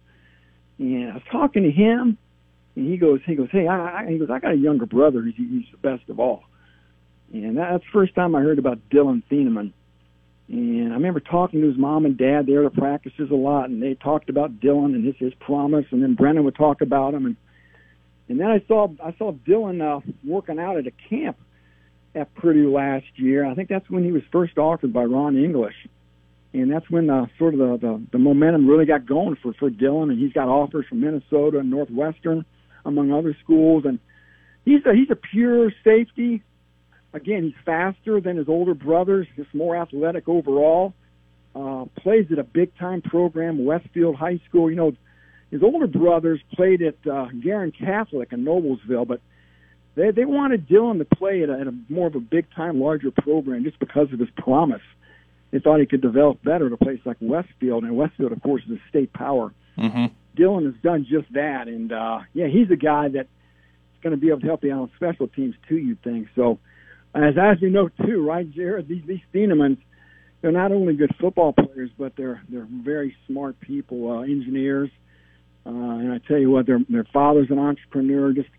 and 0.79 1.11
I 1.11 1.15
was 1.15 1.23
talking 1.33 1.63
to 1.63 1.71
him, 1.71 2.19
and 2.77 2.89
he 2.89 2.97
goes, 2.97 3.21
he 3.25 3.35
goes, 3.35 3.49
hey, 3.51 3.67
I, 3.67 4.03
I 4.03 4.11
he 4.11 4.19
goes, 4.19 4.31
I 4.31 4.39
got 4.39 4.53
a 4.53 4.57
younger 4.57 4.87
brother. 4.87 5.23
He's, 5.23 5.37
he's 5.37 5.71
the 5.73 5.79
best 5.79 6.09
of 6.09 6.21
all, 6.21 6.45
and 7.33 7.57
that's 7.57 7.85
the 7.85 7.91
first 7.93 8.15
time 8.15 8.35
I 8.35 8.41
heard 8.41 8.59
about 8.59 8.79
Dillon 8.91 9.23
Thieneman. 9.31 9.73
And 10.49 10.93
I 10.93 10.97
remember 10.97 11.21
talking 11.21 11.63
to 11.63 11.69
his 11.69 11.79
mom 11.79 12.05
and 12.05 12.19
dad 12.19 12.47
there 12.47 12.65
at 12.67 12.75
practices 12.75 13.31
a 13.31 13.35
lot, 13.35 13.71
and 13.71 13.83
they 13.83 13.95
talked 13.95 14.29
about 14.29 14.61
Dillon 14.61 14.95
and 14.95 15.05
his 15.05 15.17
his 15.19 15.33
promise, 15.41 15.87
and 15.91 16.03
then 16.03 16.15
Brennan 16.15 16.45
would 16.45 16.55
talk 16.55 16.83
about 16.83 17.15
him, 17.15 17.27
and 17.27 17.37
and 18.29 18.41
then 18.41 18.49
I 18.49 18.63
saw 18.69 18.89
I 19.03 19.15
saw 19.17 19.33
Dillon 19.33 19.81
uh, 19.81 20.01
working 20.23 20.59
out 20.59 20.77
at 20.77 20.87
a 20.87 20.93
camp 21.09 21.39
at 22.15 22.35
Purdue 22.35 22.73
last 22.73 23.07
year. 23.17 23.47
I 23.47 23.55
think 23.55 23.69
that's 23.69 23.89
when 23.89 24.05
he 24.05 24.13
was 24.13 24.23
first 24.31 24.59
offered 24.59 24.93
by 24.93 25.05
Ron 25.05 25.37
English, 25.37 25.75
and 26.53 26.71
that's 26.71 26.89
when 26.91 27.09
uh, 27.09 27.27
sort 27.39 27.55
of 27.55 27.61
the, 27.61 27.79
the 27.79 28.07
the 28.13 28.19
momentum 28.19 28.69
really 28.69 28.87
got 28.87 29.07
going 29.07 29.37
for 29.43 29.55
for 29.55 29.71
Dillon, 29.71 30.11
and 30.11 30.19
he's 30.19 30.33
got 30.35 30.49
offers 30.49 30.85
from 30.89 31.01
Minnesota 31.01 31.59
and 31.61 31.71
Northwestern, 31.71 32.45
among 32.85 33.13
other 33.13 33.35
schools, 33.43 33.85
and 33.87 33.99
he's 34.67 34.85
a 34.85 34.93
he's 34.93 35.11
a 35.11 35.17
pure 35.17 35.73
safety 35.83 36.43
Again, 37.15 37.45
he's 37.45 37.65
faster 37.65 38.21
than 38.21 38.37
his 38.37 38.49
older 38.49 38.75
brothers, 38.75 39.29
just 39.37 39.55
more 39.55 39.77
athletic 39.77 40.29
overall. 40.29 40.95
Uh, 41.55 41.85
plays 41.97 42.27
at 42.33 42.41
a 42.41 42.45
big 42.45 42.77
time 42.77 43.01
program, 43.03 43.65
Westfield 43.65 44.17
High 44.17 44.41
School. 44.49 44.69
You 44.69 44.75
know, 44.75 44.93
his 45.53 45.63
older 45.63 45.87
brothers 45.87 46.41
played 46.53 46.83
at 46.83 46.97
uh, 47.07 47.27
Guerin 47.41 47.71
Catholic 47.71 48.33
in 48.33 48.45
Noblesville, 48.45 49.07
but 49.07 49.21
they 49.95 50.11
they 50.11 50.25
wanted 50.25 50.67
Dillon 50.67 50.99
to 50.99 51.05
play 51.05 51.45
at 51.45 51.49
a, 51.49 51.53
at 51.53 51.69
a 51.69 51.75
more 51.89 52.09
of 52.09 52.17
a 52.17 52.21
big 52.21 52.47
time, 52.53 52.81
larger 52.81 53.13
program 53.13 53.63
just 53.63 53.79
because 53.79 54.13
of 54.13 54.19
his 54.19 54.31
promise. 54.37 54.83
They 55.53 55.61
thought 55.61 55.79
he 55.79 55.87
could 55.87 56.01
develop 56.01 56.43
better 56.43 56.67
at 56.67 56.73
a 56.73 56.77
place 56.77 56.99
like 57.05 57.19
Westfield, 57.21 57.85
and 57.85 57.97
Westfield, 57.97 58.33
of 58.33 58.43
course, 58.43 58.63
is 58.69 58.73
a 58.73 58.89
state 58.89 59.13
power. 59.13 59.55
Mm-hmm. 59.79 60.07
Dillon 60.35 60.65
has 60.65 60.75
done 60.83 61.07
just 61.09 61.33
that, 61.35 61.69
and 61.69 61.93
uh, 61.93 62.23
yeah, 62.33 62.49
he's 62.49 62.73
a 62.73 62.77
guy 62.77 63.07
that's 63.07 63.29
going 64.03 64.11
to 64.11 64.21
be 64.21 64.31
able 64.31 64.41
to 64.41 64.47
help 64.47 64.65
you 64.65 64.73
out 64.73 64.81
on 64.81 64.91
special 64.97 65.29
teams 65.29 65.55
too. 65.69 65.77
You'd 65.77 66.03
think 66.03 66.27
so 66.35 66.59
as 67.15 67.39
as 67.39 67.63
you 67.63 67.71
know 67.71 67.89
too, 67.89 68.27
right, 68.27 68.51
Jared? 68.51 68.89
These 68.89 69.05
these 69.07 69.21
Thienemans, 69.33 69.79
they're 70.41 70.53
not 70.53 70.73
only 70.73 70.95
good 70.95 71.15
football 71.21 71.53
players, 71.53 71.91
but 71.97 72.17
they're 72.17 72.43
they're 72.49 72.69
very 72.71 73.17
smart 73.27 73.59
people, 73.61 74.11
uh, 74.11 74.23
engineers. 74.23 74.91
Uh, 75.67 75.71
and 75.71 76.13
I 76.13 76.19
tell 76.19 76.39
you 76.39 76.51
what, 76.51 76.67
their 76.67 76.81
their 76.89 77.05
father's 77.05 77.51
an 77.51 77.59
entrepreneur. 77.59 78.33
Just 78.33 78.51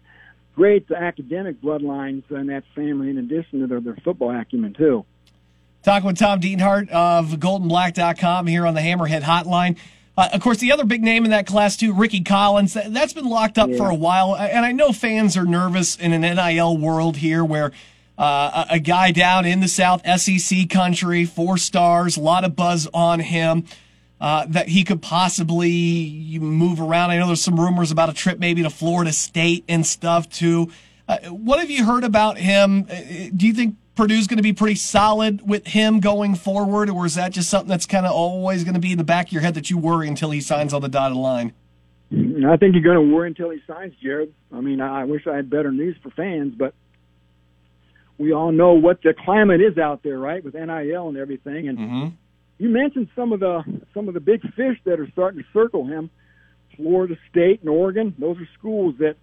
great 0.56 0.90
academic 0.92 1.62
bloodlines 1.62 2.24
in 2.32 2.48
that 2.48 2.64
family, 2.74 3.10
in 3.10 3.18
addition 3.18 3.60
to 3.60 3.68
their 3.68 3.82
their 3.82 3.98
football 4.04 4.32
acumen 4.32 4.74
too. 4.74 5.06
Talking 5.84 6.08
with 6.08 6.18
Tom 6.18 6.40
Dienhart 6.40 6.90
of 6.90 7.28
GoldandBlack.com 7.34 8.48
here 8.48 8.66
on 8.66 8.74
the 8.74 8.82
Hammerhead 8.82 9.22
Hotline. 9.22 9.78
Uh, 10.18 10.30
of 10.34 10.42
course, 10.42 10.58
the 10.58 10.72
other 10.72 10.86
big 10.86 11.04
name 11.04 11.26
in 11.26 11.32
that 11.32 11.46
class 11.46 11.76
too, 11.76 11.94
Rickie 11.94 12.22
Collins. 12.22 12.74
That's 12.74 13.14
been 13.14 13.26
locked 13.26 13.58
up 13.58 13.70
yeah. 13.70 13.78
for 13.78 13.90
a 13.90 13.96
while, 13.96 14.36
and 14.36 14.66
I 14.66 14.72
know 14.72 14.92
fans 14.94 15.36
are 15.36 15.46
nervous 15.46 15.96
in 15.98 16.14
an 16.14 16.22
NIL 16.22 16.78
world 16.78 17.18
here 17.18 17.44
where 17.44 17.72
uh, 18.18 18.66
a, 18.70 18.80
guy 18.80 19.12
down 19.12 19.46
in 19.46 19.60
the 19.60 19.68
South 19.68 20.02
SEC 20.20 20.70
country, 20.70 21.26
four 21.26 21.58
stars, 21.58 22.18
a 22.18 22.22
lot 22.22 22.44
of 22.44 22.56
buzz 22.56 22.88
on 22.94 23.20
him. 23.20 23.66
Uh, 24.22 24.46
that 24.48 24.70
he 24.70 24.86
could 24.86 25.02
possibly 25.02 26.40
move 26.40 26.80
around. 26.80 27.12
I 27.12 27.18
know 27.18 27.28
there's 27.28 27.42
some 27.42 27.60
rumors 27.60 27.92
about 27.92 28.08
a 28.08 28.14
trip 28.14 28.40
maybe 28.40 28.64
to 28.64 28.70
Florida 28.70 29.12
State 29.12 29.66
and 29.68 29.86
stuff 29.86 30.30
too. 30.30 30.72
Uh, 31.06 31.18
what 31.28 31.60
have 31.60 31.70
you 31.70 31.84
heard 31.86 32.06
about 32.06 32.38
him? 32.38 32.88
Uh, 32.90 32.96
do 33.36 33.46
you 33.46 33.54
think 33.54 33.76
Purdue's 33.96 34.28
going 34.28 34.38
to 34.38 34.44
be 34.44 34.54
pretty 34.54 34.76
solid 34.76 35.48
with 35.48 35.68
him 35.68 36.00
going 36.00 36.36
forward, 36.36 36.90
or 36.90 37.06
is 37.06 37.16
that 37.16 37.34
just 37.34 37.50
something 37.50 37.68
that's 37.68 37.86
kind 37.86 38.06
of 38.06 38.14
always 38.14 38.64
going 38.64 38.74
to 38.74 38.80
be 38.80 38.94
in 38.94 38.98
the 38.98 39.04
back 39.04 39.28
of 39.28 39.32
your 39.34 39.42
head 39.42 39.54
that 39.56 39.70
you 39.70 39.78
worry 39.78 40.08
until 40.08 40.32
he 40.32 40.40
signs 40.40 40.74
on 40.74 40.82
the 40.82 40.90
dotted 40.90 41.18
line? 41.18 41.54
I 42.12 42.58
think 42.58 42.76
you're 42.76 42.84
going 42.84 43.10
to 43.10 43.14
worry 43.14 43.28
until 43.28 43.50
he 43.50 43.62
signs, 43.68 43.94
Jared. 44.02 44.34
I 44.52 44.62
mean, 44.62 44.80
I 44.80 45.06
wish 45.06 45.28
I 45.28 45.36
had 45.36 45.50
better 45.50 45.72
news 45.72 45.98
for 46.04 46.10
fans, 46.12 46.54
but 46.58 46.74
we 48.18 48.34
all 48.34 48.52
know 48.52 48.74
what 48.74 49.02
the 49.02 49.14
climate 49.14 49.62
is 49.62 49.78
out 49.78 50.04
there, 50.04 50.18
right, 50.18 50.44
with 50.44 50.54
NIL 50.54 51.08
and 51.10 51.18
everything. 51.18 51.68
And 51.68 51.78
mm-hmm. 51.78 52.08
you 52.58 52.70
mentioned 52.70 53.10
some 53.16 53.34
of 53.34 53.40
the 53.40 53.64
some 53.94 54.08
of 54.08 54.14
the 54.14 54.20
big 54.20 54.42
fish 54.56 54.78
that 54.86 55.00
are 55.00 55.10
starting 55.12 55.42
to 55.42 55.48
circle 55.54 55.86
him. 55.86 56.10
Florida 56.76 57.16
State 57.30 57.62
and 57.62 57.70
Oregon; 57.70 58.14
those 58.18 58.38
are 58.38 58.48
schools 58.58 58.96
that, 59.00 59.16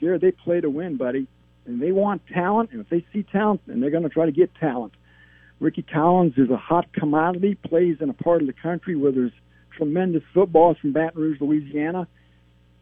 Jared, 0.00 0.20
they 0.20 0.32
play 0.32 0.60
to 0.60 0.68
win, 0.68 0.96
buddy, 0.96 1.26
and 1.66 1.80
they 1.80 1.92
want 1.92 2.22
talent. 2.26 2.70
And 2.72 2.80
if 2.80 2.88
they 2.88 3.04
see 3.12 3.22
talent, 3.22 3.62
and 3.66 3.82
they're 3.82 3.90
going 3.90 4.02
to 4.02 4.08
try 4.08 4.26
to 4.26 4.32
get 4.32 4.54
talent. 4.56 4.92
Rickie 5.60 5.82
Collins 5.82 6.34
is 6.36 6.50
a 6.50 6.56
hot 6.56 6.92
commodity. 6.92 7.54
Plays 7.54 7.98
in 8.00 8.10
a 8.10 8.12
part 8.12 8.40
of 8.40 8.48
the 8.48 8.52
country 8.52 8.96
where 8.96 9.12
there's 9.12 9.32
tremendous 9.76 10.22
football 10.34 10.74
from 10.74 10.92
Baton 10.92 11.20
Rouge, 11.20 11.40
Louisiana. 11.40 12.06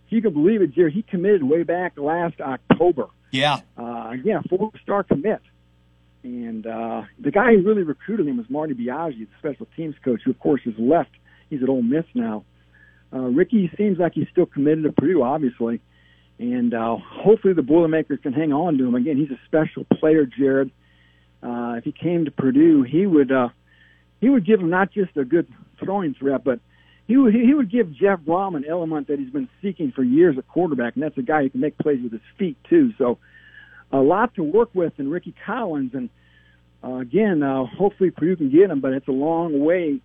If 0.07 0.13
you 0.13 0.23
can 0.23 0.33
believe 0.33 0.63
it, 0.63 0.75
Jared, 0.75 0.95
he 0.95 1.03
committed 1.03 1.43
way 1.43 1.63
back 1.63 1.97
last 1.97 2.41
October 2.41 3.09
yeah. 3.33 3.61
Uh, 3.77 4.13
yeah, 4.23 4.41
four 4.49 4.71
star 4.83 5.03
commit. 5.03 5.41
And 6.23 6.67
uh, 6.67 7.03
the 7.19 7.33
guy 7.33 7.57
who 7.57 7.63
really 7.63 7.83
recruited 7.83 8.29
him 8.29 8.37
was 8.37 8.47
Marty 8.49 8.75
Biagi, 8.75 9.27
the 9.27 9.29
special 9.39 9.67
teams 9.75 9.97
coach, 10.05 10.21
who, 10.25 10.31
of 10.31 10.39
course, 10.39 10.61
has 10.65 10.75
left. 10.79 11.11
He's 11.51 11.63
at 11.63 11.69
Ole 11.69 11.83
Miss 11.83 12.05
now. 12.15 12.45
Uh, 13.13 13.19
Rickie 13.19 13.71
seems 13.77 13.99
like 13.99 14.15
he's 14.15 14.29
still 14.31 14.47
committed 14.47 14.85
to 14.85 14.93
Purdue, 14.93 15.23
obviously. 15.23 15.81
And 16.39 16.73
uh, 16.75 16.97
hopefully 16.97 17.55
the 17.55 17.63
Boilermakers 17.63 18.21
can 18.23 18.33
hang 18.33 18.53
on 18.53 18.79
to 18.79 18.87
him. 18.87 18.95
Again, 18.95 19.17
he's 19.17 19.31
a 19.31 19.41
special 19.47 19.85
player, 19.99 20.25
Jared. 20.27 20.71
Uh, 21.43 21.75
if 21.79 21.85
he 21.85 21.93
came 21.93 22.25
to 22.25 22.31
Purdue, 22.31 22.83
he 22.83 23.05
would 23.05 23.33
uh, 23.33 23.49
he 24.21 24.29
would 24.29 24.47
give 24.47 24.61
him 24.61 24.71
not 24.71 24.93
just 24.93 25.17
a 25.17 25.25
good 25.25 25.49
throwing 25.81 26.15
threat, 26.15 26.45
but 26.45 26.61
he 27.13 27.19
would 27.19 27.35
he 27.35 27.53
would 27.53 27.71
give 27.71 27.93
Jeff 27.93 28.21
Brohm 28.21 28.57
an 28.57 28.65
element 28.67 29.09
that 29.09 29.19
he's 29.19 29.29
been 29.29 29.51
seeking 29.61 29.93
for 29.93 30.03
years 30.03 30.39
at 30.39 30.49
quarterback, 30.49 30.95
and 30.95 31.03
that's 31.03 31.19
a 31.19 31.23
guy 31.23 31.43
who 31.43 31.51
can 31.51 31.61
make 31.61 31.77
plays 31.77 32.03
with 32.03 32.13
his 32.13 32.23
feet 32.39 32.57
too. 32.71 32.93
So 32.97 33.19
a 33.93 33.99
lot 33.99 34.35
to 34.37 34.43
work 34.43 34.71
with 34.73 34.95
in 34.99 35.11
Rickie 35.11 35.35
Collins, 35.45 35.91
and 35.93 36.09
uh, 36.83 36.97
again, 36.97 37.43
uh, 37.43 37.67
hopefully 37.67 38.11
Purdue 38.11 38.37
can 38.37 38.51
get 38.51 38.71
him, 38.71 38.81
but 38.81 38.95
it's 38.95 39.09
a 39.09 39.13
long 39.13 39.61
way 39.61 40.01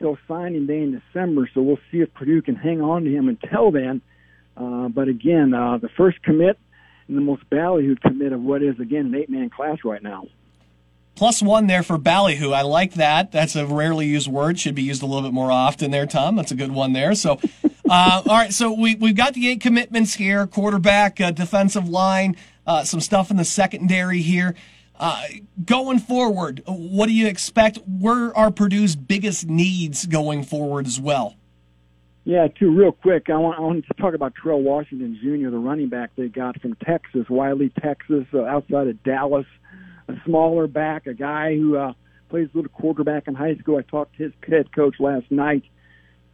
till 0.00 0.18
signing 0.26 0.66
day 0.66 0.80
in 0.80 1.00
December. 1.00 1.48
So 1.54 1.62
we'll 1.62 1.78
see 1.92 1.98
if 1.98 2.12
Purdue 2.12 2.42
can 2.42 2.56
hang 2.56 2.80
on 2.80 3.04
to 3.04 3.10
him 3.10 3.28
until 3.28 3.70
then. 3.70 4.00
Uh, 4.56 4.88
but 4.88 5.06
again, 5.06 5.54
uh, 5.54 5.78
the 5.78 5.90
first 5.96 6.20
commit 6.24 6.58
and 7.06 7.16
the 7.16 7.22
most 7.22 7.48
ballyhooed 7.50 8.00
commit 8.00 8.32
of 8.32 8.40
what 8.42 8.64
is 8.64 8.80
again 8.80 9.06
an 9.06 9.14
eight-man 9.14 9.50
class 9.50 9.78
right 9.84 10.02
now. 10.02 10.24
Plus 11.18 11.42
one 11.42 11.66
there 11.66 11.82
for 11.82 11.98
ballyhoo. 11.98 12.52
I 12.52 12.62
like 12.62 12.94
that. 12.94 13.32
That's 13.32 13.56
a 13.56 13.66
rarely 13.66 14.06
used 14.06 14.28
word. 14.28 14.56
Should 14.56 14.76
be 14.76 14.84
used 14.84 15.02
a 15.02 15.06
little 15.06 15.28
bit 15.28 15.34
more 15.34 15.50
often 15.50 15.90
there, 15.90 16.06
Tom. 16.06 16.36
That's 16.36 16.52
a 16.52 16.54
good 16.54 16.70
one 16.70 16.92
there. 16.92 17.16
So, 17.16 17.40
uh, 17.90 18.22
all 18.24 18.36
right. 18.36 18.52
So 18.52 18.72
we, 18.72 18.94
we've 18.94 19.16
got 19.16 19.34
the 19.34 19.48
eight 19.48 19.60
commitments 19.60 20.14
here 20.14 20.46
quarterback, 20.46 21.20
uh, 21.20 21.32
defensive 21.32 21.88
line, 21.88 22.36
uh, 22.68 22.84
some 22.84 23.00
stuff 23.00 23.32
in 23.32 23.36
the 23.36 23.44
secondary 23.44 24.20
here. 24.20 24.54
Uh, 24.94 25.24
going 25.64 25.98
forward, 25.98 26.62
what 26.66 27.06
do 27.06 27.12
you 27.12 27.26
expect? 27.26 27.80
Where 27.84 28.32
are 28.38 28.52
Purdue's 28.52 28.94
biggest 28.94 29.48
needs 29.48 30.06
going 30.06 30.44
forward 30.44 30.86
as 30.86 31.00
well? 31.00 31.34
Yeah, 32.22 32.46
too, 32.46 32.70
real 32.70 32.92
quick. 32.92 33.28
I 33.28 33.38
want, 33.38 33.58
I 33.58 33.62
want 33.62 33.84
to 33.84 33.94
talk 33.94 34.14
about 34.14 34.34
Terrell 34.40 34.62
Washington 34.62 35.18
Jr., 35.20 35.50
the 35.50 35.58
running 35.58 35.88
back 35.88 36.10
they 36.14 36.28
got 36.28 36.60
from 36.60 36.76
Texas, 36.76 37.28
Wylie, 37.28 37.72
Texas, 37.80 38.26
uh, 38.32 38.44
outside 38.44 38.86
of 38.86 39.02
Dallas 39.02 39.46
a 40.08 40.14
smaller 40.24 40.66
back, 40.66 41.06
a 41.06 41.14
guy 41.14 41.54
who 41.54 41.76
uh, 41.76 41.92
plays 42.28 42.48
a 42.52 42.56
little 42.56 42.70
quarterback 42.70 43.28
in 43.28 43.34
high 43.34 43.56
school. 43.56 43.76
I 43.76 43.82
talked 43.82 44.16
to 44.16 44.24
his 44.24 44.32
head 44.46 44.74
coach 44.74 44.96
last 44.98 45.30
night. 45.30 45.64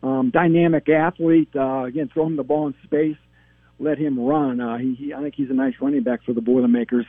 Um, 0.03 0.31
dynamic 0.31 0.89
athlete. 0.89 1.51
Uh, 1.55 1.85
again, 1.85 2.11
throw 2.13 2.27
him 2.27 2.37
the 2.37 2.43
ball 2.43 2.67
in 2.67 2.75
space, 2.85 3.17
let 3.79 3.99
him 3.99 4.21
run. 4.21 4.61
Uh, 4.61 4.77
he, 4.79 4.95
he, 4.95 5.15
I 5.15 5.23
think 5.23 5.35
he's 5.35 5.51
a 5.51 5.55
nice 5.55 5.75
running 5.81 6.03
back 6.03 6.25
for 6.25 6.33
the 6.33 6.41
Boilermakers. 6.41 7.07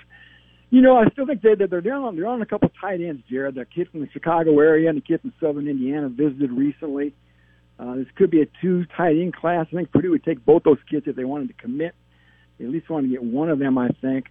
You 0.70 0.82
know, 0.82 0.98
I 0.98 1.10
still 1.12 1.26
think 1.26 1.42
they, 1.42 1.56
they're 1.56 1.82
they're 1.82 1.94
on 1.94 2.16
they're 2.16 2.28
on 2.28 2.42
a 2.42 2.46
couple 2.46 2.70
tight 2.82 3.02
ends, 3.02 3.22
Jared. 3.30 3.56
The 3.56 3.66
kid 3.66 3.90
from 3.92 4.02
the 4.02 4.10
Chicago 4.12 4.60
area 4.60 4.90
and 4.90 4.98
the 4.98 5.02
kid 5.02 5.22
from 5.22 5.34
Southern 5.40 5.68
Indiana 5.68 6.10
visited 6.10 6.52
recently. 6.52 7.14
Uh, 7.78 7.96
this 7.96 8.08
could 8.16 8.32
be 8.32 8.42
a 8.42 8.48
two 8.62 8.86
tight 8.98 9.18
end 9.18 9.36
class. 9.36 9.68
I 9.72 9.76
think 9.76 9.92
Purdue 9.92 10.12
would 10.12 10.24
take 10.24 10.44
both 10.44 10.64
those 10.64 10.80
kids 10.90 11.06
if 11.08 11.16
they 11.16 11.26
wanted 11.26 11.50
to 11.50 11.54
commit. 11.54 11.94
They 12.58 12.66
at 12.66 12.72
least 12.72 12.90
want 12.90 13.06
to 13.06 13.10
get 13.10 13.24
one 13.24 13.50
of 13.50 13.60
them, 13.60 13.78
I 13.78 13.90
think. 14.02 14.28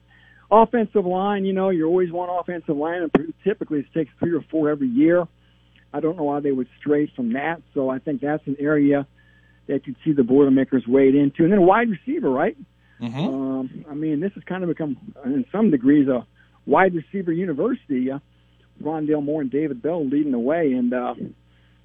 Offensive 0.62 1.04
line, 1.04 1.44
you 1.44 1.52
know, 1.52 1.70
you 1.70 1.86
always 1.86 2.12
want 2.12 2.30
offensive 2.40 2.76
line, 2.76 3.02
and 3.02 3.34
typically 3.42 3.80
it 3.80 3.86
takes 3.92 4.12
three 4.20 4.32
or 4.32 4.42
four 4.50 4.70
every 4.70 4.88
year. 4.88 5.26
I 5.92 6.00
don't 6.00 6.16
know 6.16 6.24
why 6.24 6.40
they 6.40 6.52
would 6.52 6.68
stray 6.78 7.10
from 7.16 7.32
that, 7.32 7.62
so 7.72 7.90
I 7.90 7.98
think 7.98 8.20
that's 8.20 8.46
an 8.46 8.56
area 8.60 9.06
that 9.66 9.86
you 9.86 9.94
see 10.04 10.12
the 10.12 10.22
Boilermakers 10.22 10.86
wade 10.86 11.14
into. 11.14 11.42
And 11.42 11.52
then 11.52 11.62
wide 11.62 11.88
receiver, 11.88 12.30
right? 12.30 12.56
Mm-hmm. 13.00 13.18
Um, 13.18 13.84
I 13.90 13.94
mean, 13.94 14.20
this 14.20 14.32
has 14.34 14.44
kind 14.44 14.62
of 14.62 14.68
become, 14.68 14.96
in 15.24 15.44
some 15.50 15.70
degrees, 15.70 16.06
a 16.08 16.26
wide 16.66 16.94
receiver 16.94 17.32
university. 17.32 18.10
Uh, 18.10 18.20
Rondale 18.82 19.22
Moore 19.22 19.40
and 19.40 19.50
David 19.50 19.82
Bell 19.82 20.04
leading 20.06 20.32
the 20.32 20.38
way, 20.38 20.72
and 20.72 20.92
uh, 20.92 21.14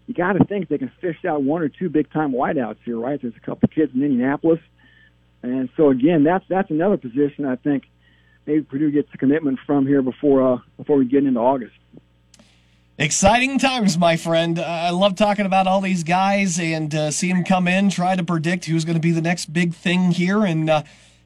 you 0.07 0.13
got 0.13 0.33
to 0.33 0.43
think 0.45 0.69
they 0.69 0.77
can 0.77 0.91
fish 1.01 1.23
out 1.27 1.43
one 1.43 1.61
or 1.61 1.69
two 1.69 1.89
big 1.89 2.11
time 2.11 2.31
wideouts 2.31 2.77
here, 2.83 2.97
right? 2.97 3.21
There's 3.21 3.35
a 3.35 3.45
couple 3.45 3.69
kids 3.69 3.93
in 3.93 4.03
Indianapolis, 4.03 4.59
and 5.43 5.69
so 5.77 5.89
again, 5.89 6.23
that's 6.23 6.45
that's 6.49 6.71
another 6.71 6.97
position 6.97 7.45
I 7.45 7.55
think 7.55 7.83
maybe 8.45 8.61
Purdue 8.63 8.91
gets 8.91 9.09
a 9.13 9.17
commitment 9.17 9.59
from 9.65 9.85
here 9.85 10.01
before 10.01 10.53
uh, 10.53 10.57
before 10.77 10.97
we 10.97 11.05
get 11.05 11.25
into 11.25 11.39
August. 11.39 11.75
Exciting 12.97 13.59
times, 13.59 13.97
my 13.97 14.17
friend. 14.17 14.59
Uh, 14.59 14.63
I 14.63 14.89
love 14.89 15.15
talking 15.15 15.45
about 15.45 15.67
all 15.67 15.79
these 15.79 16.03
guys 16.03 16.59
and 16.59 16.93
uh, 16.93 17.11
see 17.11 17.31
them 17.31 17.45
come 17.45 17.65
in, 17.65 17.89
try 17.89 18.17
to 18.17 18.25
predict 18.25 18.65
who's 18.65 18.83
going 18.83 18.97
to 18.97 19.01
be 19.01 19.11
the 19.11 19.21
next 19.21 19.53
big 19.53 19.73
thing 19.73 20.11
here. 20.11 20.43
And 20.43 20.69
uh, 20.69 20.83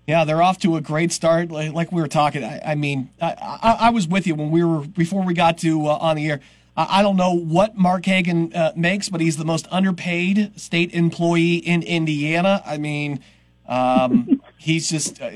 yeah, 0.08 0.24
they're 0.24 0.44
off 0.44 0.60
to 0.60 0.76
a 0.76 0.82
great 0.82 1.12
start. 1.12 1.50
Like, 1.50 1.74
like 1.74 1.92
we 1.92 2.00
were 2.00 2.08
talking, 2.08 2.44
I, 2.44 2.62
I 2.64 2.76
mean, 2.76 3.10
I, 3.20 3.60
I, 3.64 3.78
I, 3.88 3.90
was 3.90 4.08
with 4.08 4.28
you 4.28 4.36
when 4.36 4.52
we 4.52 4.64
were 4.64 4.86
before 4.86 5.24
we 5.24 5.34
got 5.34 5.58
to 5.60 5.88
uh, 5.88 5.98
on 6.00 6.16
the 6.16 6.30
air. 6.30 6.42
I, 6.78 7.02
don't 7.02 7.18
know 7.18 7.34
what 7.34 7.76
Mark 7.76 8.06
Hagen 8.06 8.54
uh, 8.54 8.74
makes, 8.76 9.10
but 9.10 9.22
he's 9.22 9.38
the 9.38 9.46
most 9.46 9.68
underpaid 9.72 10.60
state 10.60 10.94
employee 10.94 11.56
in 11.56 11.82
Indiana. 11.82 12.62
I 12.66 12.78
mean, 12.78 13.20
um, 13.68 14.43
he's 14.64 14.90
just 14.90 15.22
uh, 15.22 15.30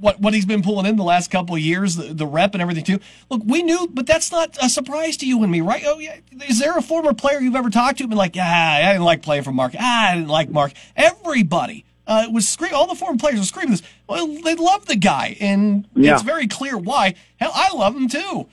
what 0.00 0.20
what 0.20 0.34
he's 0.34 0.46
been 0.46 0.62
pulling 0.62 0.86
in 0.86 0.96
the 0.96 1.04
last 1.04 1.30
couple 1.30 1.54
of 1.54 1.60
years, 1.60 1.96
the, 1.96 2.14
the, 2.14 2.26
rep 2.26 2.54
and 2.54 2.62
everything 2.62 2.84
too. 2.84 2.98
Look, 3.28 3.42
we 3.44 3.62
knew, 3.62 3.88
but 3.92 4.06
that's 4.06 4.32
not 4.32 4.56
a 4.62 4.68
surprise 4.68 5.16
to 5.18 5.26
you 5.26 5.42
and 5.42 5.52
me, 5.52 5.60
right? 5.60 5.82
Oh 5.86 5.98
yeah, 5.98 6.16
is 6.48 6.58
there 6.58 6.76
a 6.76 6.82
former 6.82 7.12
player 7.12 7.40
you've 7.40 7.56
ever 7.56 7.70
talked 7.70 7.98
to 7.98 8.04
and 8.04 8.10
been 8.10 8.18
like, 8.18 8.36
ah, 8.38 8.76
I 8.76 8.92
didn't 8.92 9.04
like 9.04 9.22
playing 9.22 9.44
for 9.44 9.52
Mark. 9.52 9.74
Ah, 9.78 10.10
I 10.10 10.14
didn't 10.14 10.28
like 10.28 10.50
Mark. 10.50 10.72
Everybody 10.96 11.84
uh, 12.06 12.26
was 12.32 12.48
screaming. 12.48 12.74
All 12.74 12.86
the 12.86 12.94
former 12.94 13.18
players 13.18 13.38
were 13.38 13.44
screaming 13.44 13.72
this. 13.72 13.82
Well, 14.08 14.26
they 14.26 14.54
love 14.54 14.86
the 14.86 14.96
guy, 14.96 15.36
and 15.40 15.86
yeah. 15.94 16.14
it's 16.14 16.22
very 16.22 16.46
clear 16.46 16.76
why. 16.76 17.14
Hell, 17.36 17.52
I 17.54 17.74
love 17.74 17.94
him 17.94 18.08
too. 18.08 18.48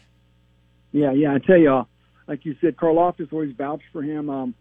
Yeah, 0.91 1.11
yeah. 1.11 1.33
I 1.33 1.39
tell 1.39 1.57
you, 1.57 1.73
uh, 1.73 1.83
like 2.27 2.45
you 2.45 2.55
said, 2.59 2.75
Karlaftis 2.75 3.31
always 3.31 3.55
vouched 3.55 3.85
for 3.91 4.03
him. 4.03 4.29
Um, 4.29 4.55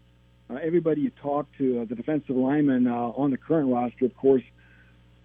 uh, 0.49 0.55
everybody 0.63 1.01
you 1.01 1.11
talk 1.11 1.47
to, 1.59 1.81
uh, 1.81 1.85
the 1.87 1.97
defensive 1.97 2.37
lineman 2.37 2.87
uh, 2.87 2.95
on 2.95 3.33
the 3.33 3.37
current 3.37 3.73
roster, 3.73 4.05
of 4.05 4.17
course, 4.17 4.43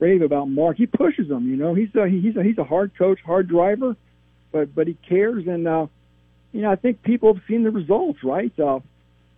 rave 0.01 0.21
about 0.23 0.49
Mark. 0.49 0.77
He 0.77 0.87
pushes 0.87 1.29
them. 1.29 1.47
You 1.47 1.55
know, 1.55 1.73
he's 1.73 1.93
a, 1.95 2.09
he's 2.09 2.35
a, 2.35 2.43
he's 2.43 2.57
a 2.57 2.63
hard 2.63 2.91
coach, 2.97 3.19
hard 3.23 3.47
driver, 3.47 3.95
but 4.51 4.75
but 4.75 4.87
he 4.87 4.97
cares, 5.07 5.47
and 5.47 5.67
uh, 5.67 5.87
you 6.51 6.61
know, 6.61 6.71
I 6.71 6.75
think 6.75 7.03
people 7.03 7.33
have 7.33 7.43
seen 7.47 7.63
the 7.63 7.71
results, 7.71 8.19
right? 8.23 8.51
Uh, 8.59 8.79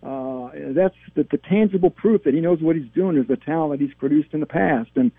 uh, 0.02 0.50
that's 0.74 0.96
the, 1.16 1.28
the 1.30 1.38
tangible 1.38 1.90
proof 1.90 2.24
that 2.24 2.34
he 2.34 2.42
knows 2.42 2.62
what 2.62 2.76
he's 2.76 2.92
doing 2.96 3.18
is 3.18 3.28
the 3.28 3.38
talent 3.38 3.72
that 3.72 3.86
he's 3.86 3.94
produced 3.96 4.30
in 4.34 4.40
the 4.40 4.46
past, 4.46 4.90
and, 4.96 5.12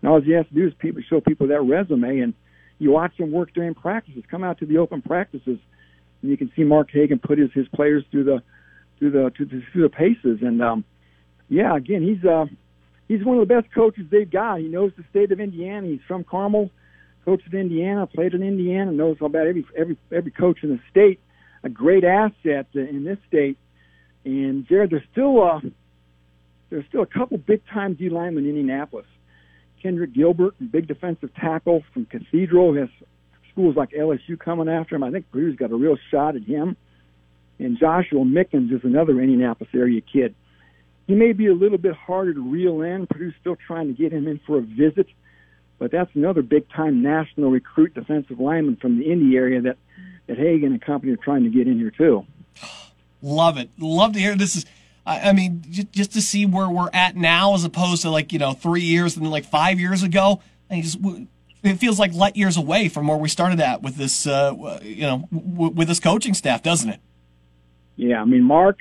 and 0.00 0.10
all 0.10 0.20
he 0.20 0.32
has 0.32 0.46
to 0.46 0.54
do 0.54 0.66
is 0.66 0.74
people 0.78 1.02
show 1.08 1.20
people 1.20 1.48
that 1.48 1.60
resume, 1.60 2.20
and 2.20 2.34
you 2.78 2.90
watch 2.92 3.12
him 3.16 3.32
work 3.32 3.52
during 3.54 3.74
practices. 3.74 4.22
Come 4.30 4.44
out 4.44 4.58
to 4.58 4.66
the 4.66 4.78
open 4.78 5.02
practices, 5.02 5.58
and 6.22 6.30
you 6.30 6.36
can 6.36 6.52
see 6.54 6.62
Mark 6.62 6.90
Hagen 6.90 7.18
put 7.18 7.38
his 7.38 7.50
his 7.52 7.68
players 7.68 8.04
through 8.10 8.24
the 8.24 8.42
through 8.98 9.10
the 9.10 9.32
through 9.34 9.46
the, 9.46 9.62
through 9.72 9.82
the 9.82 9.90
paces, 9.90 10.38
and 10.42 10.62
um, 10.62 10.84
yeah, 11.48 11.74
again, 11.74 12.02
he's 12.02 12.24
uh 12.24 12.46
he's 13.10 13.24
one 13.24 13.38
of 13.38 13.48
the 13.48 13.52
best 13.52 13.74
coaches 13.74 14.06
they've 14.08 14.30
got. 14.30 14.60
He 14.60 14.68
knows 14.68 14.92
the 14.96 15.04
state 15.10 15.32
of 15.32 15.40
Indiana. 15.40 15.88
He's 15.88 16.00
from 16.06 16.22
Carmel, 16.22 16.70
coached 17.24 17.52
in 17.52 17.58
Indiana, 17.58 18.06
played 18.06 18.34
in 18.34 18.42
Indiana, 18.42 18.92
knows 18.92 19.16
about 19.20 19.48
every 19.48 19.66
every 19.76 19.96
every 20.12 20.30
coach 20.30 20.58
in 20.62 20.70
the 20.70 20.80
state. 20.90 21.18
A 21.64 21.68
great 21.68 22.04
asset 22.04 22.66
in 22.72 23.04
this 23.04 23.18
state. 23.28 23.58
And 24.24 24.66
Jared, 24.66 24.90
there's 24.90 25.02
still 25.10 25.42
uh, 25.42 25.60
there's 26.70 26.86
still 26.88 27.02
a 27.02 27.06
couple 27.06 27.36
big 27.36 27.62
time 27.66 27.94
D 27.94 28.08
linemen 28.08 28.44
in 28.44 28.50
Indianapolis. 28.50 29.06
Kendrick 29.82 30.12
Gilbert, 30.12 30.54
big 30.70 30.86
defensive 30.86 31.34
tackle 31.34 31.82
from 31.92 32.04
Cathedral, 32.04 32.74
has 32.74 32.90
schools 33.50 33.76
like 33.76 33.90
LSU 33.90 34.38
coming 34.38 34.68
after 34.68 34.94
him. 34.94 35.02
I 35.02 35.10
think 35.10 35.30
Purdue's 35.32 35.56
got 35.56 35.72
a 35.72 35.76
real 35.76 35.96
shot 36.10 36.36
at 36.36 36.42
him. 36.42 36.76
And 37.58 37.78
Joshua 37.78 38.24
Mickens 38.24 38.72
is 38.72 38.80
another 38.84 39.20
Indianapolis 39.20 39.70
area 39.74 40.00
kid 40.00 40.34
he 41.10 41.16
may 41.16 41.32
be 41.32 41.48
a 41.48 41.54
little 41.54 41.76
bit 41.76 41.96
harder 41.96 42.32
to 42.32 42.40
reel 42.40 42.82
in. 42.82 43.04
Purdue's 43.08 43.34
still 43.40 43.56
trying 43.56 43.88
to 43.88 43.92
get 43.92 44.12
him 44.12 44.28
in 44.28 44.38
for 44.46 44.58
a 44.58 44.60
visit, 44.60 45.08
but 45.76 45.90
that's 45.90 46.14
another 46.14 46.40
big 46.40 46.70
time 46.70 47.02
national 47.02 47.50
recruit 47.50 47.94
defensive 47.94 48.38
lineman 48.38 48.76
from 48.76 48.96
the 48.96 49.10
Indy 49.10 49.36
area 49.36 49.60
that, 49.60 49.76
that 50.28 50.38
Hagen 50.38 50.70
and 50.70 50.80
company 50.80 51.10
are 51.10 51.16
trying 51.16 51.42
to 51.42 51.50
get 51.50 51.66
in 51.66 51.78
here 51.78 51.90
too. 51.90 52.24
Love 53.22 53.58
it. 53.58 53.70
Love 53.76 54.12
to 54.12 54.20
hear 54.20 54.36
this 54.36 54.54
is. 54.54 54.66
I 55.04 55.32
mean, 55.32 55.64
just 55.68 56.12
to 56.12 56.22
see 56.22 56.46
where 56.46 56.68
we're 56.68 56.90
at 56.92 57.16
now, 57.16 57.54
as 57.54 57.64
opposed 57.64 58.02
to 58.02 58.10
like 58.10 58.32
you 58.32 58.38
know 58.38 58.52
three 58.52 58.82
years 58.82 59.16
and 59.16 59.28
like 59.28 59.44
five 59.44 59.80
years 59.80 60.04
ago. 60.04 60.40
Just, 60.70 61.00
it 61.64 61.78
feels 61.78 61.98
like 61.98 62.14
light 62.14 62.36
years 62.36 62.56
away 62.56 62.88
from 62.88 63.08
where 63.08 63.16
we 63.16 63.28
started 63.28 63.58
at 63.58 63.82
with 63.82 63.96
this, 63.96 64.28
uh, 64.28 64.78
you 64.82 65.02
know, 65.02 65.26
with 65.32 65.88
this 65.88 65.98
coaching 65.98 66.34
staff, 66.34 66.62
doesn't 66.62 66.88
it? 66.88 67.00
Yeah, 67.96 68.22
I 68.22 68.24
mean, 68.24 68.44
Mark 68.44 68.78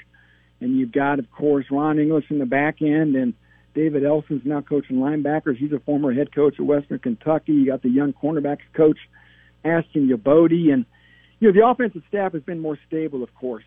and 0.61 0.77
you've 0.77 0.91
got, 0.91 1.19
of 1.19 1.31
course, 1.31 1.65
Ron 1.71 1.99
English 1.99 2.25
in 2.29 2.39
the 2.39 2.45
back 2.45 2.81
end, 2.81 3.15
and 3.15 3.33
David 3.73 4.03
Elson's 4.03 4.41
now 4.45 4.61
coaching 4.61 4.97
linebackers. 4.97 5.57
He's 5.57 5.71
a 5.71 5.79
former 5.79 6.13
head 6.13 6.33
coach 6.33 6.55
at 6.59 6.65
Western 6.65 6.99
Kentucky. 6.99 7.53
You 7.53 7.65
got 7.65 7.81
the 7.81 7.89
young 7.89 8.13
cornerbacks 8.13 8.59
coach, 8.73 8.97
Ashton 9.63 10.09
Youboty, 10.09 10.73
and 10.73 10.85
you 11.39 11.47
know 11.47 11.53
the 11.53 11.65
offensive 11.65 12.03
staff 12.07 12.33
has 12.33 12.43
been 12.43 12.59
more 12.59 12.77
stable, 12.87 13.23
of 13.23 13.33
course. 13.35 13.63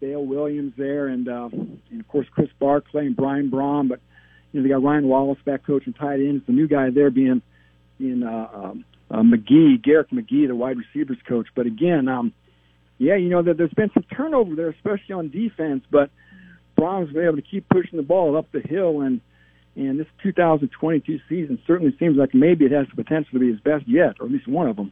Dale 0.00 0.24
Williams 0.24 0.74
there, 0.76 1.08
and 1.08 1.28
uh, 1.28 1.48
and 1.52 2.00
of 2.00 2.08
course 2.08 2.26
Chris 2.30 2.50
Barclay 2.58 3.06
and 3.06 3.16
Brian 3.16 3.50
Brohm. 3.50 3.88
But 3.88 4.00
you 4.52 4.60
know 4.60 4.62
they 4.62 4.72
got 4.72 4.82
Ryan 4.82 5.06
Wallace 5.08 5.38
back 5.44 5.66
coaching 5.66 5.92
tight 5.92 6.20
ends. 6.20 6.44
The 6.46 6.52
new 6.52 6.68
guy 6.68 6.90
there 6.90 7.10
being 7.10 7.42
being 7.98 8.22
uh, 8.22 8.48
um, 8.52 8.84
uh, 9.10 9.22
McGee, 9.22 9.82
Garrick 9.82 10.10
McGee, 10.10 10.46
the 10.46 10.54
wide 10.54 10.76
receivers 10.76 11.18
coach. 11.26 11.46
But 11.54 11.66
again, 11.66 12.08
um, 12.08 12.32
yeah, 12.98 13.16
you 13.16 13.28
know, 13.28 13.42
that 13.42 13.56
there's 13.56 13.72
been 13.74 13.90
some 13.94 14.04
turnover 14.14 14.54
there, 14.54 14.68
especially 14.70 15.14
on 15.14 15.28
defense, 15.30 15.84
but 15.90 16.10
Brohm's 16.78 17.12
been 17.12 17.24
able 17.24 17.36
to 17.36 17.42
keep 17.42 17.68
pushing 17.68 17.96
the 17.96 18.02
ball 18.02 18.36
up 18.36 18.50
the 18.52 18.60
hill, 18.60 19.00
and 19.02 19.20
and 19.76 20.00
this 20.00 20.06
2022 20.22 21.20
season 21.28 21.58
certainly 21.66 21.94
seems 21.98 22.16
like 22.16 22.32
maybe 22.32 22.64
it 22.64 22.72
has 22.72 22.86
the 22.88 22.96
potential 23.02 23.32
to 23.34 23.38
be 23.38 23.50
his 23.50 23.60
best 23.60 23.86
yet, 23.86 24.16
or 24.20 24.24
at 24.26 24.32
least 24.32 24.48
one 24.48 24.68
of 24.68 24.76
them. 24.76 24.90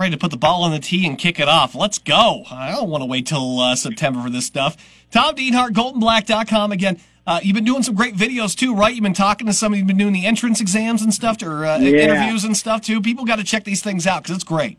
Ready 0.00 0.10
to 0.12 0.18
put 0.18 0.32
the 0.32 0.36
ball 0.36 0.64
on 0.64 0.72
the 0.72 0.80
tee 0.80 1.06
and 1.06 1.16
kick 1.16 1.38
it 1.38 1.48
off. 1.48 1.76
Let's 1.76 1.98
go. 1.98 2.42
I 2.50 2.72
don't 2.72 2.90
want 2.90 3.02
to 3.02 3.06
wait 3.06 3.26
till 3.26 3.60
uh, 3.60 3.76
September 3.76 4.20
for 4.22 4.30
this 4.30 4.44
stuff. 4.44 4.76
Tom 5.12 5.36
Dienhart, 5.36 5.70
GoldandBlack.com 5.70 6.72
again. 6.72 6.98
Uh, 7.28 7.38
you've 7.44 7.54
been 7.54 7.64
doing 7.64 7.82
some 7.84 7.94
great 7.94 8.16
videos 8.16 8.56
too, 8.56 8.74
right? 8.74 8.92
You've 8.94 9.02
been 9.04 9.12
talking 9.12 9.46
to 9.46 9.52
somebody, 9.52 9.80
you've 9.80 9.86
been 9.86 9.98
doing 9.98 10.14
the 10.14 10.26
entrance 10.26 10.60
exams 10.60 11.02
and 11.02 11.12
stuff, 11.14 11.40
or 11.42 11.64
uh, 11.66 11.78
Yeah. 11.78 11.90
interviews 11.90 12.42
and 12.42 12.56
stuff 12.56 12.80
too. 12.80 13.00
People 13.00 13.24
got 13.24 13.36
to 13.36 13.44
check 13.44 13.62
these 13.64 13.82
things 13.82 14.04
out 14.06 14.22
because 14.24 14.34
it's 14.34 14.44
great. 14.44 14.78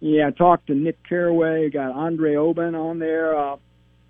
Yeah, 0.00 0.28
I 0.28 0.30
talked 0.30 0.68
to 0.68 0.74
Nic 0.74 0.96
Caraway, 1.06 1.68
got 1.68 1.92
Andre 1.92 2.34
Oben 2.36 2.74
on 2.74 2.98
there. 2.98 3.38
Uh, 3.38 3.56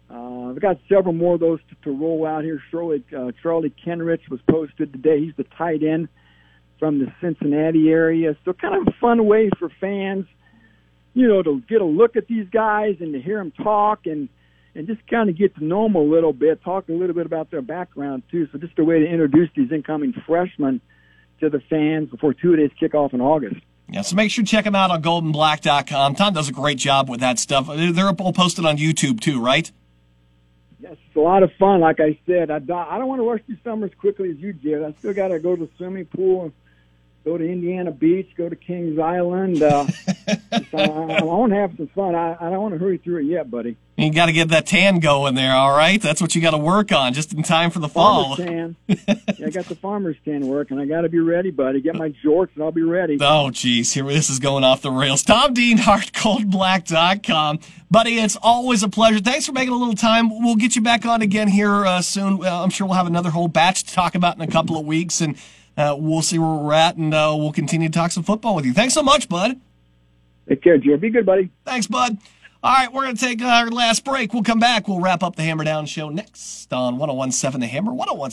uh, 0.09 0.51
I've 0.51 0.61
got 0.61 0.79
several 0.89 1.13
more 1.13 1.35
of 1.35 1.41
those 1.41 1.59
to, 1.69 1.77
to 1.85 1.91
roll 1.91 2.27
out 2.27 2.45
here. 2.45 2.61
Shortly, 2.71 3.05
uh, 3.17 3.33
Charlie 3.43 3.75
Kenrich 3.85 4.29
was 4.31 4.41
posted 4.49 4.93
today. 4.93 5.21
He's 5.21 5.35
the 5.37 5.47
tight 5.59 5.83
end 5.83 6.09
from 6.79 6.99
the 6.99 7.13
Cincinnati 7.21 7.91
area. 7.91 8.37
So 8.45 8.53
kind 8.53 8.75
of 8.75 8.89
a 8.93 8.97
fun 9.01 9.27
way 9.27 9.51
for 9.59 9.69
fans, 9.81 10.27
you 11.15 11.29
know, 11.29 11.43
to 11.43 11.61
get 11.69 11.81
a 11.81 11.85
look 11.85 12.17
at 12.17 12.27
these 12.29 12.49
guys 12.51 12.97
and 13.01 13.13
to 13.13 13.21
hear 13.21 13.39
them 13.39 13.53
talk 13.53 14.07
and 14.07 14.29
and 14.73 14.87
just 14.87 15.05
kind 15.09 15.29
of 15.29 15.37
get 15.37 15.57
to 15.57 15.65
know 15.65 15.83
them 15.83 15.97
a 15.97 16.03
little 16.03 16.33
bit, 16.33 16.63
talk 16.63 16.89
a 16.89 16.93
little 16.93 17.15
bit 17.15 17.27
about 17.27 17.51
their 17.51 17.61
background 17.61 18.23
too. 18.31 18.47
So 18.53 18.59
just 18.59 18.79
a 18.79 18.85
way 18.85 19.01
to 19.01 19.05
introduce 19.05 19.51
these 19.57 19.73
incoming 19.73 20.15
freshmen 20.27 20.81
to 21.41 21.51
the 21.51 21.61
fans 21.69 22.09
before 22.09 22.35
two 22.35 22.55
days 22.55 22.71
kick 22.79 22.95
off 22.95 23.13
in 23.13 23.21
August. 23.21 23.61
Yeah, 23.93 24.03
so 24.03 24.15
make 24.15 24.31
sure 24.31 24.45
to 24.45 24.51
check 24.51 24.65
them 24.65 24.75
out 24.77 24.91
on 24.91 25.03
goldandblack.com. 25.03 26.15
Tom 26.15 26.33
does 26.33 26.49
a 26.49 26.53
great 26.53 26.79
job 26.79 27.09
with 27.09 27.21
that 27.21 27.39
stuff. 27.39 27.69
They're 27.69 28.09
all 28.09 28.33
posted 28.33 28.65
on 28.65 28.77
YouTube 28.77 29.21
too, 29.21 29.41
right? 29.41 29.71
Yes, 30.79 30.97
it's 31.07 31.17
a 31.17 31.21
lot 31.21 31.43
of 31.43 31.51
fun. 31.59 31.81
Like 31.81 31.99
I 32.01 32.19
said, 32.27 32.51
I, 32.51 32.61
do- 32.61 32.73
I 32.73 32.99
don't 32.99 33.09
want 33.09 33.21
to 33.21 33.29
rush 33.29 33.41
through 33.47 33.57
summer 33.65 33.87
as 33.87 33.95
quickly 33.95 34.31
as 34.31 34.37
you 34.39 34.53
did. 34.53 34.83
I 34.85 34.93
still 34.99 35.13
got 35.13 35.29
to 35.29 35.41
go 35.41 35.57
to 35.57 35.67
the 35.67 35.71
swimming 35.77 36.07
pool, 36.07 36.45
and 36.45 36.53
go 37.25 37.37
to 37.37 37.45
Indiana 37.45 37.91
Beach, 37.91 38.31
go 38.37 38.49
to 38.49 38.57
Kings 38.57 38.99
Island. 38.99 39.63
Uh, 39.63 39.87
just, 40.53 40.75
I, 40.75 40.85
I 40.85 41.23
want 41.23 41.53
to 41.53 41.57
have 41.57 41.77
some 41.77 41.89
fun. 41.89 42.15
I, 42.15 42.37
I 42.41 42.51
don't 42.51 42.61
want 42.61 42.75
to 42.75 42.79
hurry 42.79 42.99
through 42.99 43.19
it 43.19 43.25
yet, 43.25 43.51
buddy. 43.51 43.77
You 43.97 44.11
got 44.11 44.27
to 44.27 44.33
get 44.33 44.49
that 44.49 44.67
tan 44.67 44.99
going 45.01 45.35
there, 45.35 45.53
all 45.53 45.77
right? 45.77 46.01
That's 46.01 46.23
what 46.23 46.35
you 46.35 46.41
got 46.41 46.53
to 46.53 46.59
work 46.59 46.91
on 46.91 47.13
just 47.13 47.35
in 47.35 47.43
time 47.43 47.71
for 47.71 47.81
the 47.81 47.89
fall. 47.89 48.35
Farmer's 48.35 48.49
tan. 48.49 48.77
yeah, 49.39 49.47
I 49.47 49.51
got 49.51 49.67
the 49.67 49.75
farmer's 49.75 50.17
tan 50.25 50.47
working. 50.47 50.79
I 50.79 50.87
got 50.87 51.03
to 51.03 51.11
be 51.11 51.19
ready, 51.19 51.51
buddy. 51.51 51.83
Get 51.83 51.97
my 51.97 52.09
jorts, 52.25 52.49
and 52.55 52.65
I'll 52.65 52.73
be 52.73 52.83
ready. 52.83 53.19
Oh, 53.21 53.51
geez, 53.51 53.93
here 53.93 54.05
this 54.05 54.31
is 54.31 54.39
going 54.39 54.65
off 54.65 54.81
the 54.81 54.91
rails. 54.91 55.23
Tom 55.23 55.53
Dienhart, 55.55 56.13
GoldandBlack.com. 56.13 57.61
Buddy, 57.91 58.19
it's 58.19 58.37
always 58.41 58.83
a 58.83 58.89
pleasure. 58.89 59.21
Thanks 59.21 59.45
for 59.45 59.53
making 59.53 59.75
a 59.75 59.77
little 59.77 59.95
time. 59.95 60.31
We'll 60.31 60.57
get 60.57 60.77
you 60.77 60.83
back 60.83 61.05
on 61.05 61.21
again 61.21 61.49
here 61.49 61.85
uh, 61.85 62.01
soon. 62.01 62.43
Uh, 62.43 62.63
I'm 62.63 62.71
sure 62.71 62.87
we'll 62.87 62.97
have 62.97 63.07
another 63.07 63.31
whole 63.31 63.49
batch 63.49 63.85
to 63.85 63.93
talk 63.93 64.15
about 64.15 64.37
in 64.37 64.41
a 64.41 64.47
couple 64.47 64.79
of 64.79 64.87
weeks, 64.87 65.21
and 65.21 65.37
uh, 65.77 65.97
we'll 65.99 66.23
see 66.23 66.39
where 66.39 66.49
we're 66.49 66.73
at, 66.75 66.97
and 66.97 67.15
uh, 67.15 67.35
we'll 67.37 67.53
continue 67.53 67.89
to 67.89 67.93
talk 67.93 68.11
some 68.11 68.23
football 68.23 68.55
with 68.55 68.65
you. 68.65 68.73
Thanks 68.73 68.95
so 68.95 69.03
much, 69.03 69.29
bud. 69.29 69.61
Take 70.49 70.63
care, 70.63 70.79
Joe. 70.79 70.97
Be 70.97 71.11
good, 71.11 71.27
buddy. 71.27 71.51
Thanks, 71.65 71.87
bud. 71.87 72.19
All 72.63 72.75
right, 72.75 72.93
we're 72.93 73.05
going 73.05 73.17
to 73.17 73.25
take 73.25 73.41
our 73.41 73.71
last 73.71 74.05
break. 74.05 74.35
We'll 74.35 74.43
come 74.43 74.59
back. 74.59 74.87
We'll 74.87 75.01
wrap 75.01 75.23
up 75.23 75.37
the 75.37 75.43
Hammer 75.43 75.65
Down 75.65 75.87
show 75.87 76.11
next 76.11 76.71
on 76.73 76.99
1017 76.99 77.61
The 77.61 77.67
Hammer, 77.67 77.93
1017. 77.93 78.31